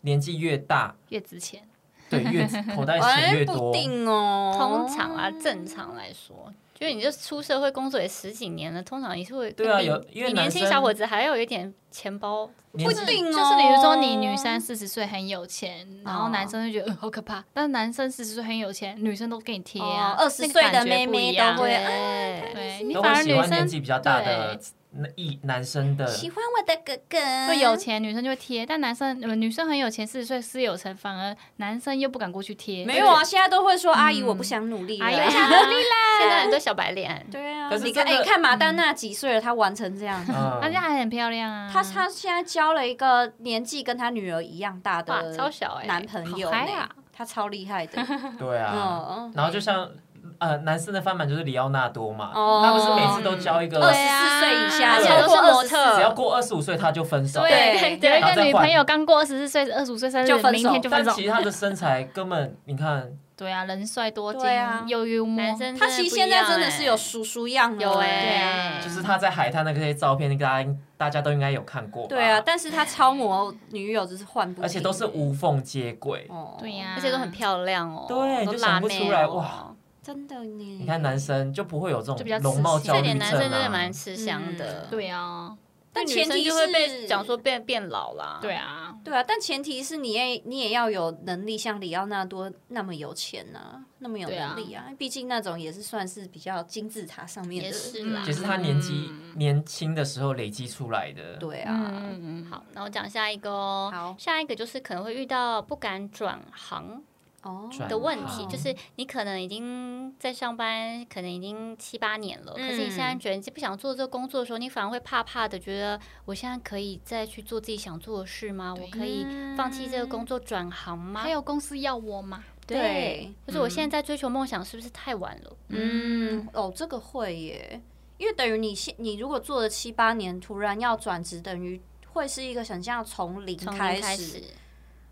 [0.00, 1.62] 年纪越大，越值钱，
[2.08, 3.56] 对越 口袋哎钱越多。
[3.56, 4.54] 不定哦。
[4.58, 12.48] 通常啊，正常来说，因为你就出社会工作也十几年了，通常你是会比对啊有因为年轻小伙子还要有一点钱包。
[12.72, 12.92] 不定哦。
[12.92, 24.85] 就是比如说你女生四十岁很有钱，然后哦男生就觉得、呃、好可怕，但是男生四十岁很有钱，女生都给你贴啊，哦20那个岁的妹妹都会对，对你反而女生年生纪比较大的那
[25.16, 32.84] 一男生的，喜欢我的哥哥，会有钱，女生就会贴，但男生呃女生很有钱，四十岁事有成，反而男生又不敢过去贴。
[32.84, 33.22] 没有啊？
[33.24, 35.00] 现在都会说阿姨，我不想努力。
[35.00, 39.40] 阿姨我想努力啦，现在很多小白脸，对啊，可是你看，哎，你看马丹娜几岁了？
[39.40, 40.24] 她完成这样。
[40.28, 41.70] 嗯而且还很漂亮啊。
[41.72, 48.02] 她她现在交了一个年纪跟她女儿一样大哇，的超小哎、男朋友呢好嗨啊，她超厉害的。
[48.38, 48.72] 对啊。
[49.10, 49.90] 嗯，然后就像
[50.38, 57.40] 呃男生的翻版就是里奥纳多嘛，哦他不是每次都交一个二十四岁以下，而且都超过24是模特只要过二十五岁他就分手。
[57.40, 61.06] 对对有一个女朋友刚过二十四岁、二十五岁生日就，分手明天就分手。
[61.06, 65.44] 但其实他的身材根本，你看， 对啊，人帅多金对啊，又幽默。
[65.44, 72.08] 男生他其实现在真的是有哎叔叔样了，有哎、对啊就是他在海滩的那些照片，大家大家都应该有看过吧。
[72.08, 76.26] 对啊，但是他超模女友就是换不停，而且都是无缝接轨。
[76.30, 79.72] 哦，对呀，而且都很漂亮哦，都对就想不出来哦哇。
[80.06, 80.78] 真的呢。
[80.78, 83.68] 你看男生就不会有这就比较种容貌焦虑症点男生真的啊。
[83.68, 85.58] 蛮吃香的，嗯对啊，
[85.92, 88.38] 但前提生就会被是讲说变变老啦。
[88.40, 94.86] 对啊，对啊，但前提是你也你也要有能力，像里奥纳多那么有钱呐、那么有能力啊。
[94.96, 98.22] 毕竟那种也是算是比较金字塔上面的，也是啦。
[98.26, 101.36] 也是他年纪年轻的时候累积出来的。
[101.38, 101.90] 对啊。
[101.90, 103.90] 嗯嗯好，那我讲下一个哦。
[103.92, 107.02] 好下一个就是可能会遇到不敢转行
[107.46, 118.74] 哦，的问题，就是你可能已经在上班，可能已经七八年了，可是你现在嗯觉得你不想做这个工作的时候，你反而会怕怕的，觉得我现在可以再去做自己想做的事吗？
[118.74, 119.24] 我可以
[119.56, 121.20] 放弃这个工作转行吗？
[121.20, 122.42] 还有公司要我吗？
[122.66, 125.56] 对对，就是我现在在追求梦想，是不是太晚了？
[125.68, 127.80] 嗯，哦，这个会耶，
[128.18, 131.80] 因为等于你现你如果做了七八年，突然要转职，等于
[132.12, 134.42] 会是一个想象从零从零开开始，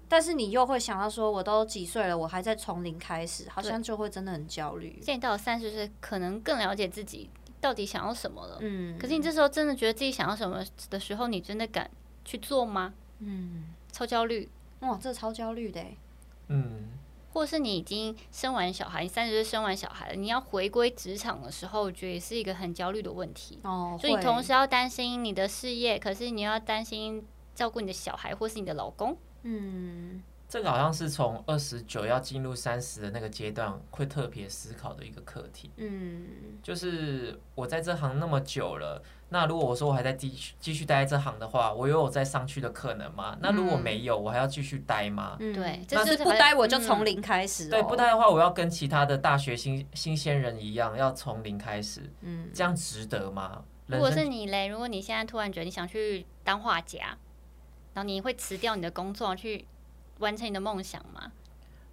[0.09, 4.99] 但是你又会想到说，我都几岁了，我还在从零开始，好像就会真的很焦虑。
[5.03, 8.59] 现在到了三十岁，可能更了解自己到底想要什么了。
[8.61, 11.91] 嗯，可是你这时候真的觉得自己想要什么的时候，你真的敢
[12.25, 12.93] 去做吗？
[13.21, 14.49] 嗯，超焦虑，
[14.81, 15.97] 哇，这超焦虑的耶。
[16.49, 16.91] 嗯，
[17.33, 23.59] 或是你已经生完小孩，你三十岁生完小孩了，你要回归职场的时候，我觉得也是一个很焦虑的问题。
[23.63, 29.17] 哦，所以你同时要担心你的事业，可是你又要担心照顾你的小孩或是你的老公。
[29.45, 35.71] 嗯，这个好像是从二十九要进入三十的那个阶段会特别思考的一个课题。
[35.77, 36.27] 嗯，
[36.63, 43.37] 就是我在这行那么久了，那如果我说我还在继续继续待在这行的话，我又有再上去的可能吗？
[43.41, 45.37] 那如果没有，我还要继续待吗？
[45.41, 53.63] 嗯对就是是不待我就嗯从零开始、哦对，不待，的话，我要跟其他的大学新新鲜人一样，要从零开始，嗯，这样值得吗？
[53.87, 57.19] 如果是你嘞，如果你现在突然觉得你想去当画家，
[57.95, 59.65] 然后你会辞掉你的工作去
[60.19, 61.33] 完成你的梦想吗？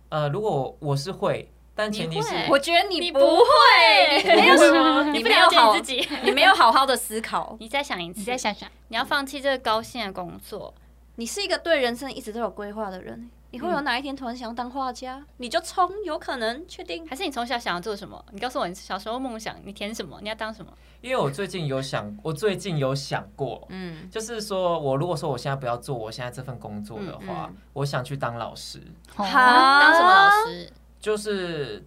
[0.09, 10.73] 呃，如果我是会，但前提是我觉得你不你不会，没有什么，你你没有好不了解你，自己，你没有好好的思考，你再想一次，你再想想，你要放弃这个高薪的工作，
[11.15, 13.29] 你是一个对人生一直都有规划的人。
[13.51, 17.05] 你会有哪一天突然想要当画家，你就冲，有可能，确定。
[17.07, 18.23] 还是你从小想要做什么？
[18.31, 20.17] 你告诉我你小时候梦想，你填什么？
[20.21, 20.71] 你要当什么？
[21.01, 28.81] 因为我最近有想，我最近有想过，嗯，就是说我如果说我现在不要做我现在这份工作的话，嗯我想去当老师，
[29.13, 30.71] 好当什么老师？
[30.99, 31.85] 就是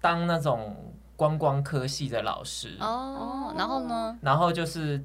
[0.00, 0.76] 当那种
[1.14, 4.18] 观光科系的老师，哦，然后呢？
[4.20, 5.00] 然后就是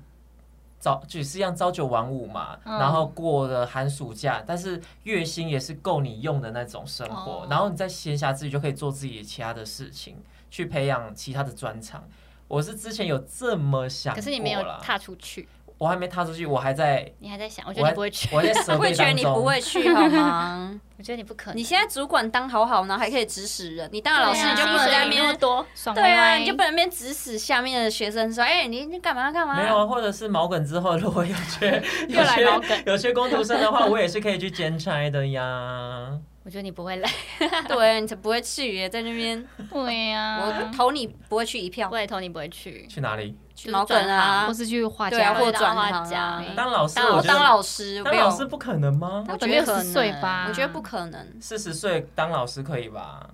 [0.80, 2.80] 早就是一样朝九晚五嘛，嗯。
[2.80, 7.48] 然后过了寒暑假，但是月薪也是够你用的那种生活，哦。
[7.50, 10.18] 然后你在闲暇之余就可以做自己其他的事情，
[10.50, 12.04] 去培养其他的专长。
[12.48, 15.48] 我是之前有这么想可是你没有踏出去，
[15.80, 19.12] 我还没踏出去，我还在，你还在想，我我觉得你不会去，我还在 蛇我会觉得。
[19.14, 20.80] 你不会去好吗？
[21.00, 21.58] 我觉得你不可能。
[21.58, 25.38] 你现在主管当好好，然后还可以指使人，你当了老师你就不能在那边。
[25.96, 36.12] 对啊，你就不能在那边指使下面的学生说：“哎、你你干嘛干嘛？”没有啊，或者是毛梗之后，如果有缺有又来毛梗缺 有些工读生的话，我也是可以去兼差的呀。
[36.44, 37.10] 我觉得你不会来，
[37.68, 42.88] 对，你才不会去耶，在那边，对呀，我投你不会去一票我，也投你不会去。
[42.88, 43.36] 去哪里？
[43.60, 46.46] 去毛梗啊或，是去画家，或转画行家啊。
[46.56, 49.26] 当老师，当我我觉得当老师，当老师不可能吗？
[49.28, 51.28] 我觉得可能吧，我觉得不可能。
[51.42, 53.30] 四十岁当老师可以吧？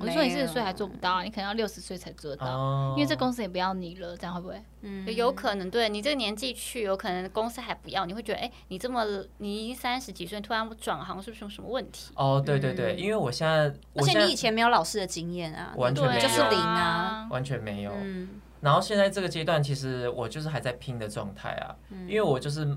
[0.00, 4.60] 我说你四十岁还做不到啊，你可能要六十岁才做得到，哦，因为这公司也不要你了，这样会不会？
[4.80, 9.04] 嗯有可能对你这个年纪去，有可能公司还不要，你会觉得，哎、你这么
[9.36, 12.10] 你已经三十几岁，突然转行，是不是有什么问题？
[12.16, 17.28] 哦，对对对，因为我现在，而我现在且你以前没有老师的经验啊，完全没有，就是零啊。
[17.30, 17.92] 完全没有。
[17.94, 18.28] 嗯
[18.62, 22.74] 然后现在这个阶段，其实我就是还在拼的状态啊，嗯因为我就是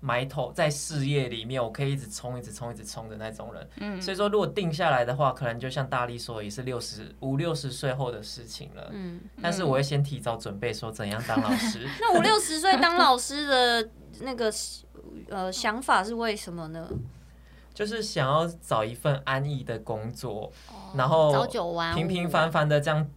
[0.00, 3.68] 埋头在事业里面，我可以一直冲、一直冲、一直冲的那种人。
[3.80, 8.88] 嗯，所以说，如果定下来的话，可能就像大力说，也是六十五六十岁后的事情了。
[8.92, 11.86] 嗯，但是我会先提早准备，说怎样当老师。
[12.00, 14.52] 那五六十岁当老师的那个
[15.28, 16.88] 呃想法是为什么呢？
[17.74, 20.50] 就是想要找一份安逸的工作，
[20.96, 21.46] 然后
[21.94, 23.08] 平平凡凡的这样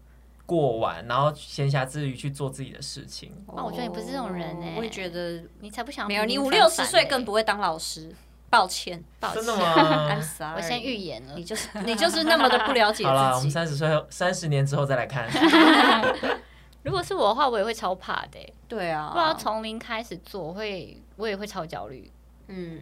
[0.51, 3.31] 过完，然后闲暇之余去做自己的事情。
[3.47, 8.13] 哦我觉得你不是这种人欸我也觉得你才不想没有，你五六十岁更不会当老师。
[8.49, 10.09] 抱歉，抱歉真的吗？
[10.11, 11.43] I'm sorry，我先预言了你。
[11.45, 13.41] 就是你就是那么的不了解好了，我。
[13.41, 15.29] 们三十岁后三十年之后再来看。
[16.83, 22.11] 如果是我的话，我也会超怕的欸、对啊，不知道从零开始做，我会我也会超焦虑。
[22.47, 22.81] 嗯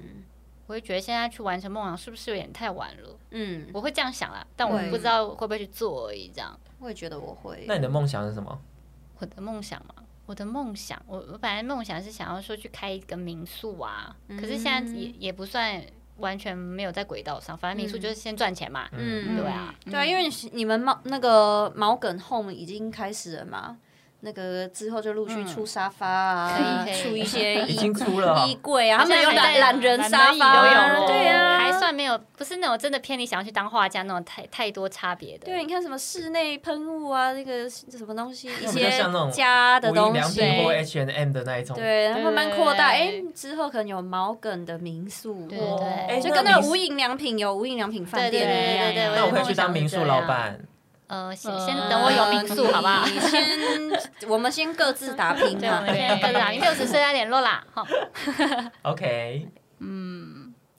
[0.65, 3.10] 我会觉得现在去完成梦想是不是有点太晚了？
[3.29, 6.32] 嗯，我会这样想啦，但我不知道会不会去做而已。
[6.34, 7.65] 这样，我也觉得我会。
[7.67, 8.59] 那你的梦想是什么？
[9.19, 9.93] 我的梦想嘛，
[10.25, 15.81] 我的梦想，我我本来梦想是想要说去开一个民宿啊，可是现在也也不算
[16.17, 18.87] 完全没有在轨道上，反正民宿就是先赚钱嘛。
[18.93, 23.77] 嗯，对啊，对啊，因为你们毛那个毛梗 home 已经开始了嘛，
[24.21, 27.01] 那个之后就陆续出沙发啊，嗯可以。
[27.01, 35.45] 出一些 已衣经出了哦衣柜啊，他们有懒懒人沙发对啊，还算没有，不是那种真的偏你想要去当画家那种太太多差别的。
[35.45, 38.89] 对，你看什么室内喷雾啊，那个什么东西， 一些
[39.31, 41.75] 家的东西，良品或 H and M 的那一种。
[41.77, 42.97] 对，然后慢慢对扩大，对。
[42.97, 45.57] 哎，之后可能有毛梗的民宿，对
[46.21, 50.03] 就跟那个无印良品有无印良品饭对对店一样啊，对对对，那我可以去当民宿。
[50.03, 50.59] 老板。
[51.10, 53.03] 呃，先呃先等我有民宿好不好？
[53.07, 53.43] 你先，
[54.29, 55.95] 我们先各自打拼对，我嘛们。
[55.95, 57.63] 现在各自打拼，六十岁再联络啦。
[57.73, 57.85] 好，
[58.83, 59.47] OK，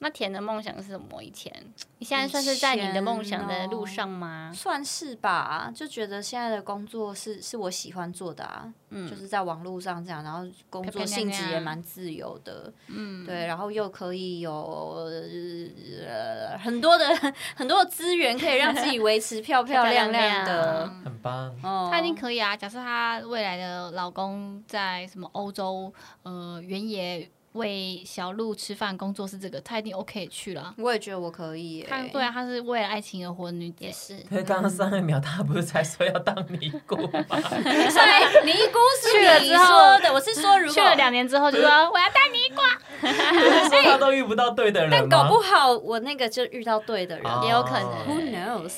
[0.00, 1.22] 那甜的梦想是什么？
[1.22, 1.52] 以前
[1.98, 4.50] 你现在算是在你的梦想的路上吗？
[4.54, 10.40] 算是吧，就觉得现在的工作是是我喜欢做的啊，嗯就是在网络上这样，然后
[10.70, 17.06] 工作性质也蛮自由的，嗯，对，然后又可以有呃很多的
[17.54, 20.88] 很多的资源，可以让自己维持 漂漂亮亮的。
[21.04, 21.54] 很棒。
[21.62, 22.56] 哦她一定可以啊。
[22.56, 25.92] 假设她未来的老公在什么欧洲
[26.22, 30.72] 呃原野喂小鹿吃饭，工作是这个，他一定 OK 去了。
[30.78, 33.90] 我也觉得我可以耶、她对啊，他是为了爱情而活的女子也。
[33.90, 37.24] 是，可是刚刚上一秒他不是才说要当尼姑吗？
[37.28, 42.29] 所以尼姑是 去了之后说的，我是说如果去了两年之后，就说 我要当
[43.00, 44.90] 他都遇不到对的人？
[44.90, 48.72] 但搞不好我那个就遇到对的人、哦也有可能 Who knows？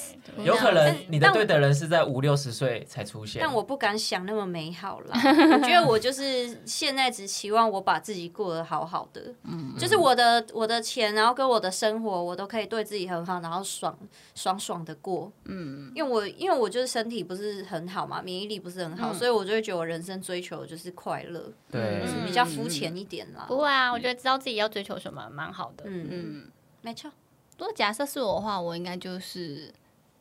[0.44, 3.42] 有可能你的但对的人是在五六十岁才出现。
[3.42, 5.20] 但我不敢想那么美好啦。
[5.52, 13.96] 我觉得我就是现在只期望我把自己过得好好的，嗯就是我的我的钱，然后跟我的生活，我都可以对自己很好，然后爽
[14.34, 15.30] 爽爽的过。
[15.44, 23.44] 嗯，因为我因为我就是身体不是很好嘛，免疫力不是很好，所以我就会觉得我人生追求的就是快乐，对就是比较肤浅一点啦。
[23.48, 25.84] 不会啊，我觉得知道自己要追求什么蛮好的。
[25.86, 26.50] 嗯嗯，嗯，
[26.82, 27.10] 没错。
[27.58, 29.72] 如果假设是我的话，我应该就是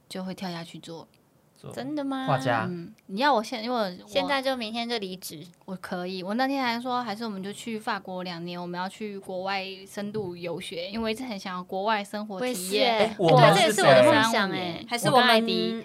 [0.07, 1.07] 就会跳下去做。
[1.75, 2.25] 真的吗？
[2.25, 13.15] 画家，嗯，你要我现，因为我现在就明天就离职，我可以，我那天还说，还是我们就去法国两年，我们要去国外深度游学，因为我一直很想要国外生活体验。
[13.15, 14.83] 对，这也是是我的梦想哎。
[14.89, 15.27] 还是我们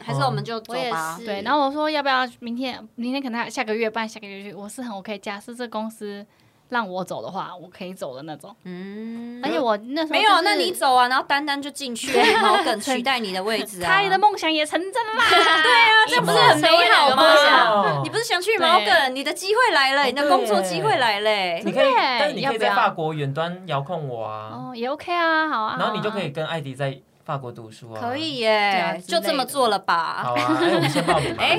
[0.00, 1.18] 还是我们就走我也吧。
[1.18, 2.88] 是对，然后我说要不要明天？
[2.94, 5.18] 明天可能下个月办，下个月去，我是很 OK。
[5.18, 6.24] 假设这公司
[6.68, 8.54] 让我走的话，我可以走的那种。
[8.64, 10.72] 嗯，而且我那时候、没有，那你。
[10.76, 12.12] 走啊，然后丹丹就进去
[12.42, 13.86] 毛梗取代你的位置啊。
[14.02, 15.24] 他的梦想也成真啦！
[16.06, 18.04] 这不是很美好吗想？
[18.04, 21.30] 你不是想去毛梗，你的机会来了，你的工作机会来了。
[21.64, 25.76] 你可以，对但是你可以要在法国远端遥控我啊，哦，也 OK 啊，好啊。
[25.78, 28.00] 然后你就可以跟艾迪在法国读书啊。
[28.00, 30.22] 可以耶，就这么做了吧？
[30.22, 31.42] 好啊，哎，我们先报名吧。
[31.42, 31.58] 哎，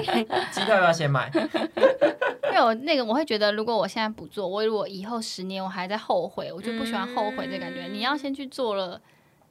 [0.50, 1.30] 机票要不要先买？
[2.50, 7.84] 因为我那个我会觉得，如果我现在不做，我如果以后十年我还在后悔，我就不喜欢后悔的感觉。
[7.92, 9.00] 你要先去做了，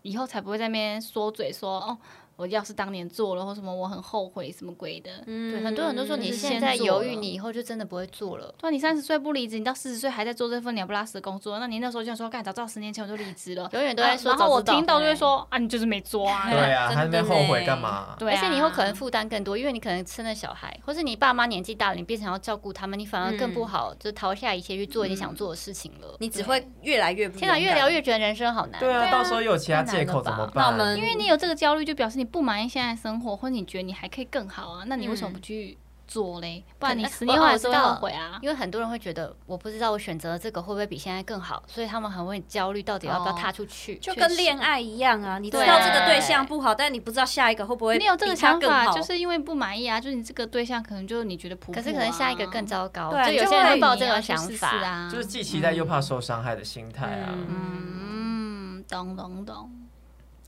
[0.02, 1.98] 以后才不会在那边说嘴说哦，
[2.36, 5.10] 我要是当年做了或什么，我很后悔什么鬼的。
[5.24, 8.54] 对，很多人都说你现在犹豫，你以后就真的不会做了。
[8.58, 13.68] 对啊，你三十岁不离职，你到四十岁还在做这份鸟不拉屎的工作，那你那时候就想说，干早知道十年前我就离职了。
[13.72, 16.50] 永远都在说然后我听到就会说啊，你就是没做 啊。
[16.50, 18.14] 对啊，还在那边后悔干嘛？
[18.18, 26.16] 对啊，而且你以后可能负担更多，因为你可能生了小孩，或是你爸妈年纪大了，你变成要照顾他们，你反而更不好，就逃下一切去做你想做的事情了。
[26.20, 28.78] 你只会越来越不天哪，越聊越觉得人生好难。
[28.78, 30.64] 对啊，到时候又有其他借口怎么办？
[30.64, 36.62] 那我们因为你有这个焦虑，就表示你不满意现在生活，或者你觉得你还可以更好啊，那你为什么不去做嘞？
[36.78, 38.38] 不然你可十年后还是后悔啊。
[38.40, 43.96] 因为很多人会觉得，我不知道我选择的这个会不会比现在更好，所以他们很会焦虑，到底要不要踏出去。
[43.98, 54.68] 就跟恋爱一样啊，你知道这个对象不好，但你不知道下一个会不会你有这个想法，就是因为不满意啊，就是你这个对象可能就是你觉得普可是可能下一个更糟糕，对有些人会会抱这个想法。
[54.68, 57.34] 啊，就是既期待又怕受伤害的心态啊。
[57.34, 59.70] 嗯，懂懂懂。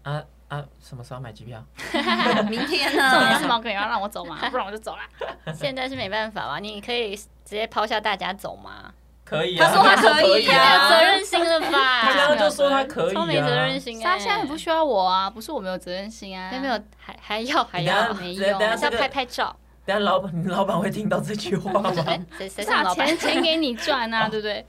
[0.05, 1.62] 啊啊，什么时候买机票？
[2.49, 3.49] 明天呢重点是呢？
[3.49, 5.03] 毛哥也要让我走嘛， 不然我就走了。
[5.55, 8.92] 现在是没办法嘛，你可以直接抛下大家走吗。
[9.24, 12.01] 可以啊，他说他可以太没啊有责任心了吧？
[12.01, 13.78] 他刚刚就说他可以超没责任啊。
[13.78, 19.55] 心哎、他现在很不需要我啊，不是我没有责任心啊，没有没有，还还要还要没有，等下还是要拍拍照。
[19.84, 21.92] 等下老板，你老板会听到这句话吗？
[22.07, 23.07] 哎谁谁不是啊是老板？
[23.07, 24.64] 钱钱给你赚啊，对不对？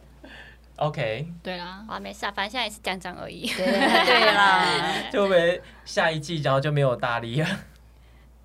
[0.79, 3.47] OK，对啦，啊，没事啊，反正现在也是讲讲而已。
[3.47, 4.65] 对对啦，
[5.11, 7.47] 就会不会下一季然后就没有大力了？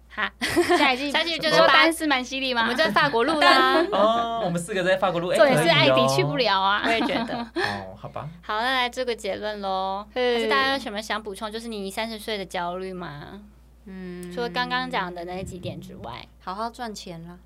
[0.08, 0.32] 哈，
[0.78, 2.62] 下一季下一季就是把说单是蛮犀利吗？
[2.62, 3.84] 我们在法国录啦。
[3.92, 6.90] 哦，我们四个在法国录，哎重点是艾迪哦去不了啊我。
[6.90, 7.36] 也觉得。
[7.36, 10.06] 哦，好吧，好，那来这个结论喽。
[10.14, 11.50] 还是是大家有什么想补充？
[11.50, 13.40] 就是你三十岁的焦虑吗？
[13.86, 17.38] 嗯，除了刚刚讲的那几点之外，好好赚钱啦。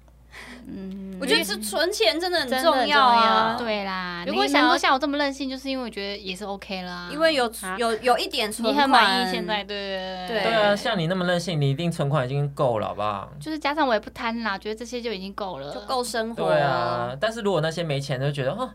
[0.71, 4.23] 嗯，我觉得是存钱真的很重要啊，重对啦。
[4.27, 7.09] 如如果想要果想要像我这么任性，就是因为我觉得也是 OK 啦。
[7.11, 13.33] 因为有啊有有一点存款你，很满意现在，对对对对啊，像你那么任性，你一定存款已经够了，好不好？
[13.41, 16.51] 就是加上我也不贪啦，觉得这些就已经够了，就够生活。
[16.51, 18.71] 对啊，但是如果那些没钱的就觉得，哦，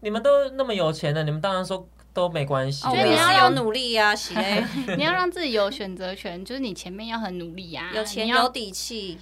[0.00, 2.90] 你们都那么有钱的，你们当然说都没关系啊。
[2.90, 4.64] 我觉得你要是有努力呀， 喜嘞，
[4.96, 9.18] 你要让自己有选择权，就是你前面要很努力呀、有钱有底气。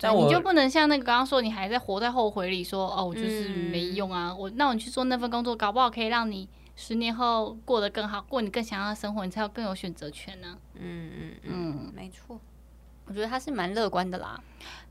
[0.00, 4.34] 但我你就不能像那个刚刚说，你还在活在后悔里说，哦，我就是嗯没用啊。
[4.34, 11.42] 我那我去做那份工作，搞不好可以让你十年后过得更好，过你更想要的生活，你才有更有选择权呢、嗯嗯嗯，
[11.88, 12.40] 嗯，没错。
[13.06, 14.40] 我觉得他是蛮乐观的啦。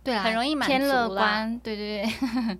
[0.03, 2.57] 对啊，很容易满偏乐观，对对对。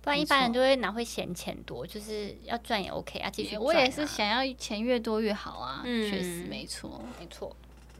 [0.00, 3.60] 不然一般人就会哪会嫌钱多，就是要赚也 OK 啊，继续啊。
[3.60, 7.54] 我也是想要钱越多越好啊，嗯确实没错，没错，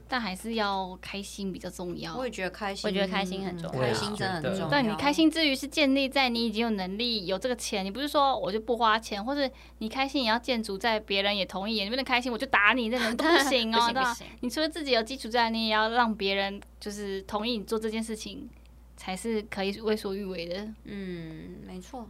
[0.09, 2.25] 但还是要开心比较重要我。
[2.25, 4.67] 也觉得开心，我觉得开心很重要开心真的很重要。
[4.67, 14.11] 但你开心之余是建立在你已经有能力有这个钱，你不是说我就不花钱，或者你开心也要建筑在别人也同意，你不能开心我就打你，这种都不行哦， 对吧？
[14.11, 18.49] 不行不行，你除了自己有基础之外，你也要让别人就是同意你做这件事情，
[18.97, 20.67] 才是可以为所欲为的。
[20.85, 22.09] 嗯，没错。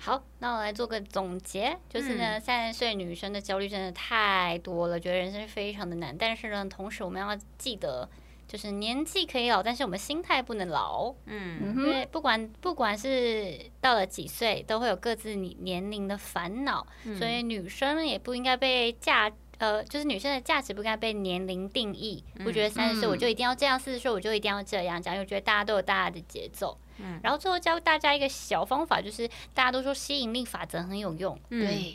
[0.00, 6.16] 好，那我来做个总结，就是嗯呢，三十岁女生的焦虑真的太多了，觉得人生非常的难。
[6.16, 8.08] 但是呢，同时我们要记得，
[8.46, 11.12] 就是年纪可以老，但是我们心态不能老。
[11.26, 16.86] 嗯嗯因为不管不管是到了几岁，都会有各自你年龄的烦恼，
[17.18, 22.22] 所以女生也不应该被价呃，就是女生的价值不应该被年龄定义。
[22.44, 26.78] 不觉得三十岁我就一定要这样，四十岁我就一定要这样，这样，因为我觉得大家都有大家的节奏。
[26.98, 27.18] 嗯。
[27.22, 31.94] 然后最后教大家一个小方法，就是大家都说吸引力法则很有用，嗯。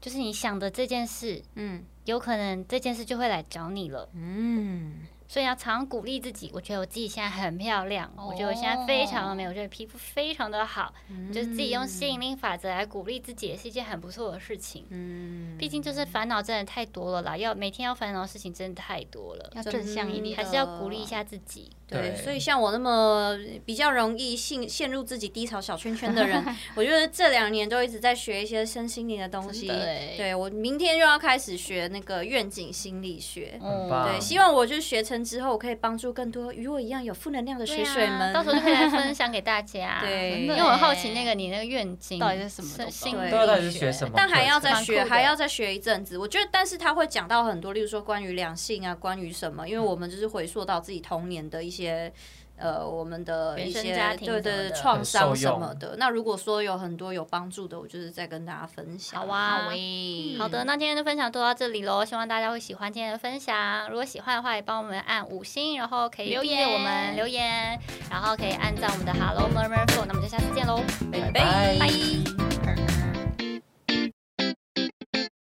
[0.00, 1.84] 就是你想的这件事，嗯。
[2.04, 4.06] 有可能这件事就会来找你了。
[4.12, 6.50] 嗯，所以要常常鼓励自己。
[6.52, 10.92] 我觉得我自己现在很漂亮，我觉得我现在非常的美，我觉得皮肤非常的好，
[11.32, 14.84] 就是自己用吸引力法则来鼓励自己，也是一件很不错的事情。
[14.90, 21.70] 嗯，毕竟就是烦恼真的太多了啦，要每天要烦恼的事情真的太多了，要正向一真点，还是要鼓励一下自己。
[21.86, 26.42] 对，对所以像我那么比较容易陷陷入自己低潮小圈圈的人，
[26.74, 29.66] 我觉得这两年都一直在学一些身心灵的东西。
[30.16, 33.58] 对我明天就要开始学那个愿景心理学。
[33.62, 33.88] 嗯。
[34.04, 38.20] 对，希望我就学成之后，我可以帮助更多与我一样有负能量的对水水们。
[38.20, 39.98] 啊，到时候就可以来分享给大家。
[40.02, 42.70] 对因为我很好奇那个你那个愿景到底是什么
[43.30, 44.14] 到底是学什么？
[44.16, 46.16] 但还要再学，还要再学一阵子。
[46.16, 52.10] 我觉得，但是他会讲到很多，例如说关于两性啊，关于什么，因为我们就是回溯到自己童年的一些。
[52.56, 55.96] 呃，我们的一些原生家庭的创伤什么的。
[55.98, 59.20] 那如果说有很多有帮助的，我就是再跟大家分享。
[59.20, 63.88] 好啊，喂好的，那今天的分享就到这里喽，希望大家会喜欢今天的分享。
[63.88, 67.78] 如果喜欢的话，也帮我们按五星，然后可以留言我们留言，
[68.08, 70.04] 然后可以按照我们的 Hello Murmur Flow。
[70.06, 70.80] 那我们就下次见喽，
[71.10, 72.43] 拜拜拜。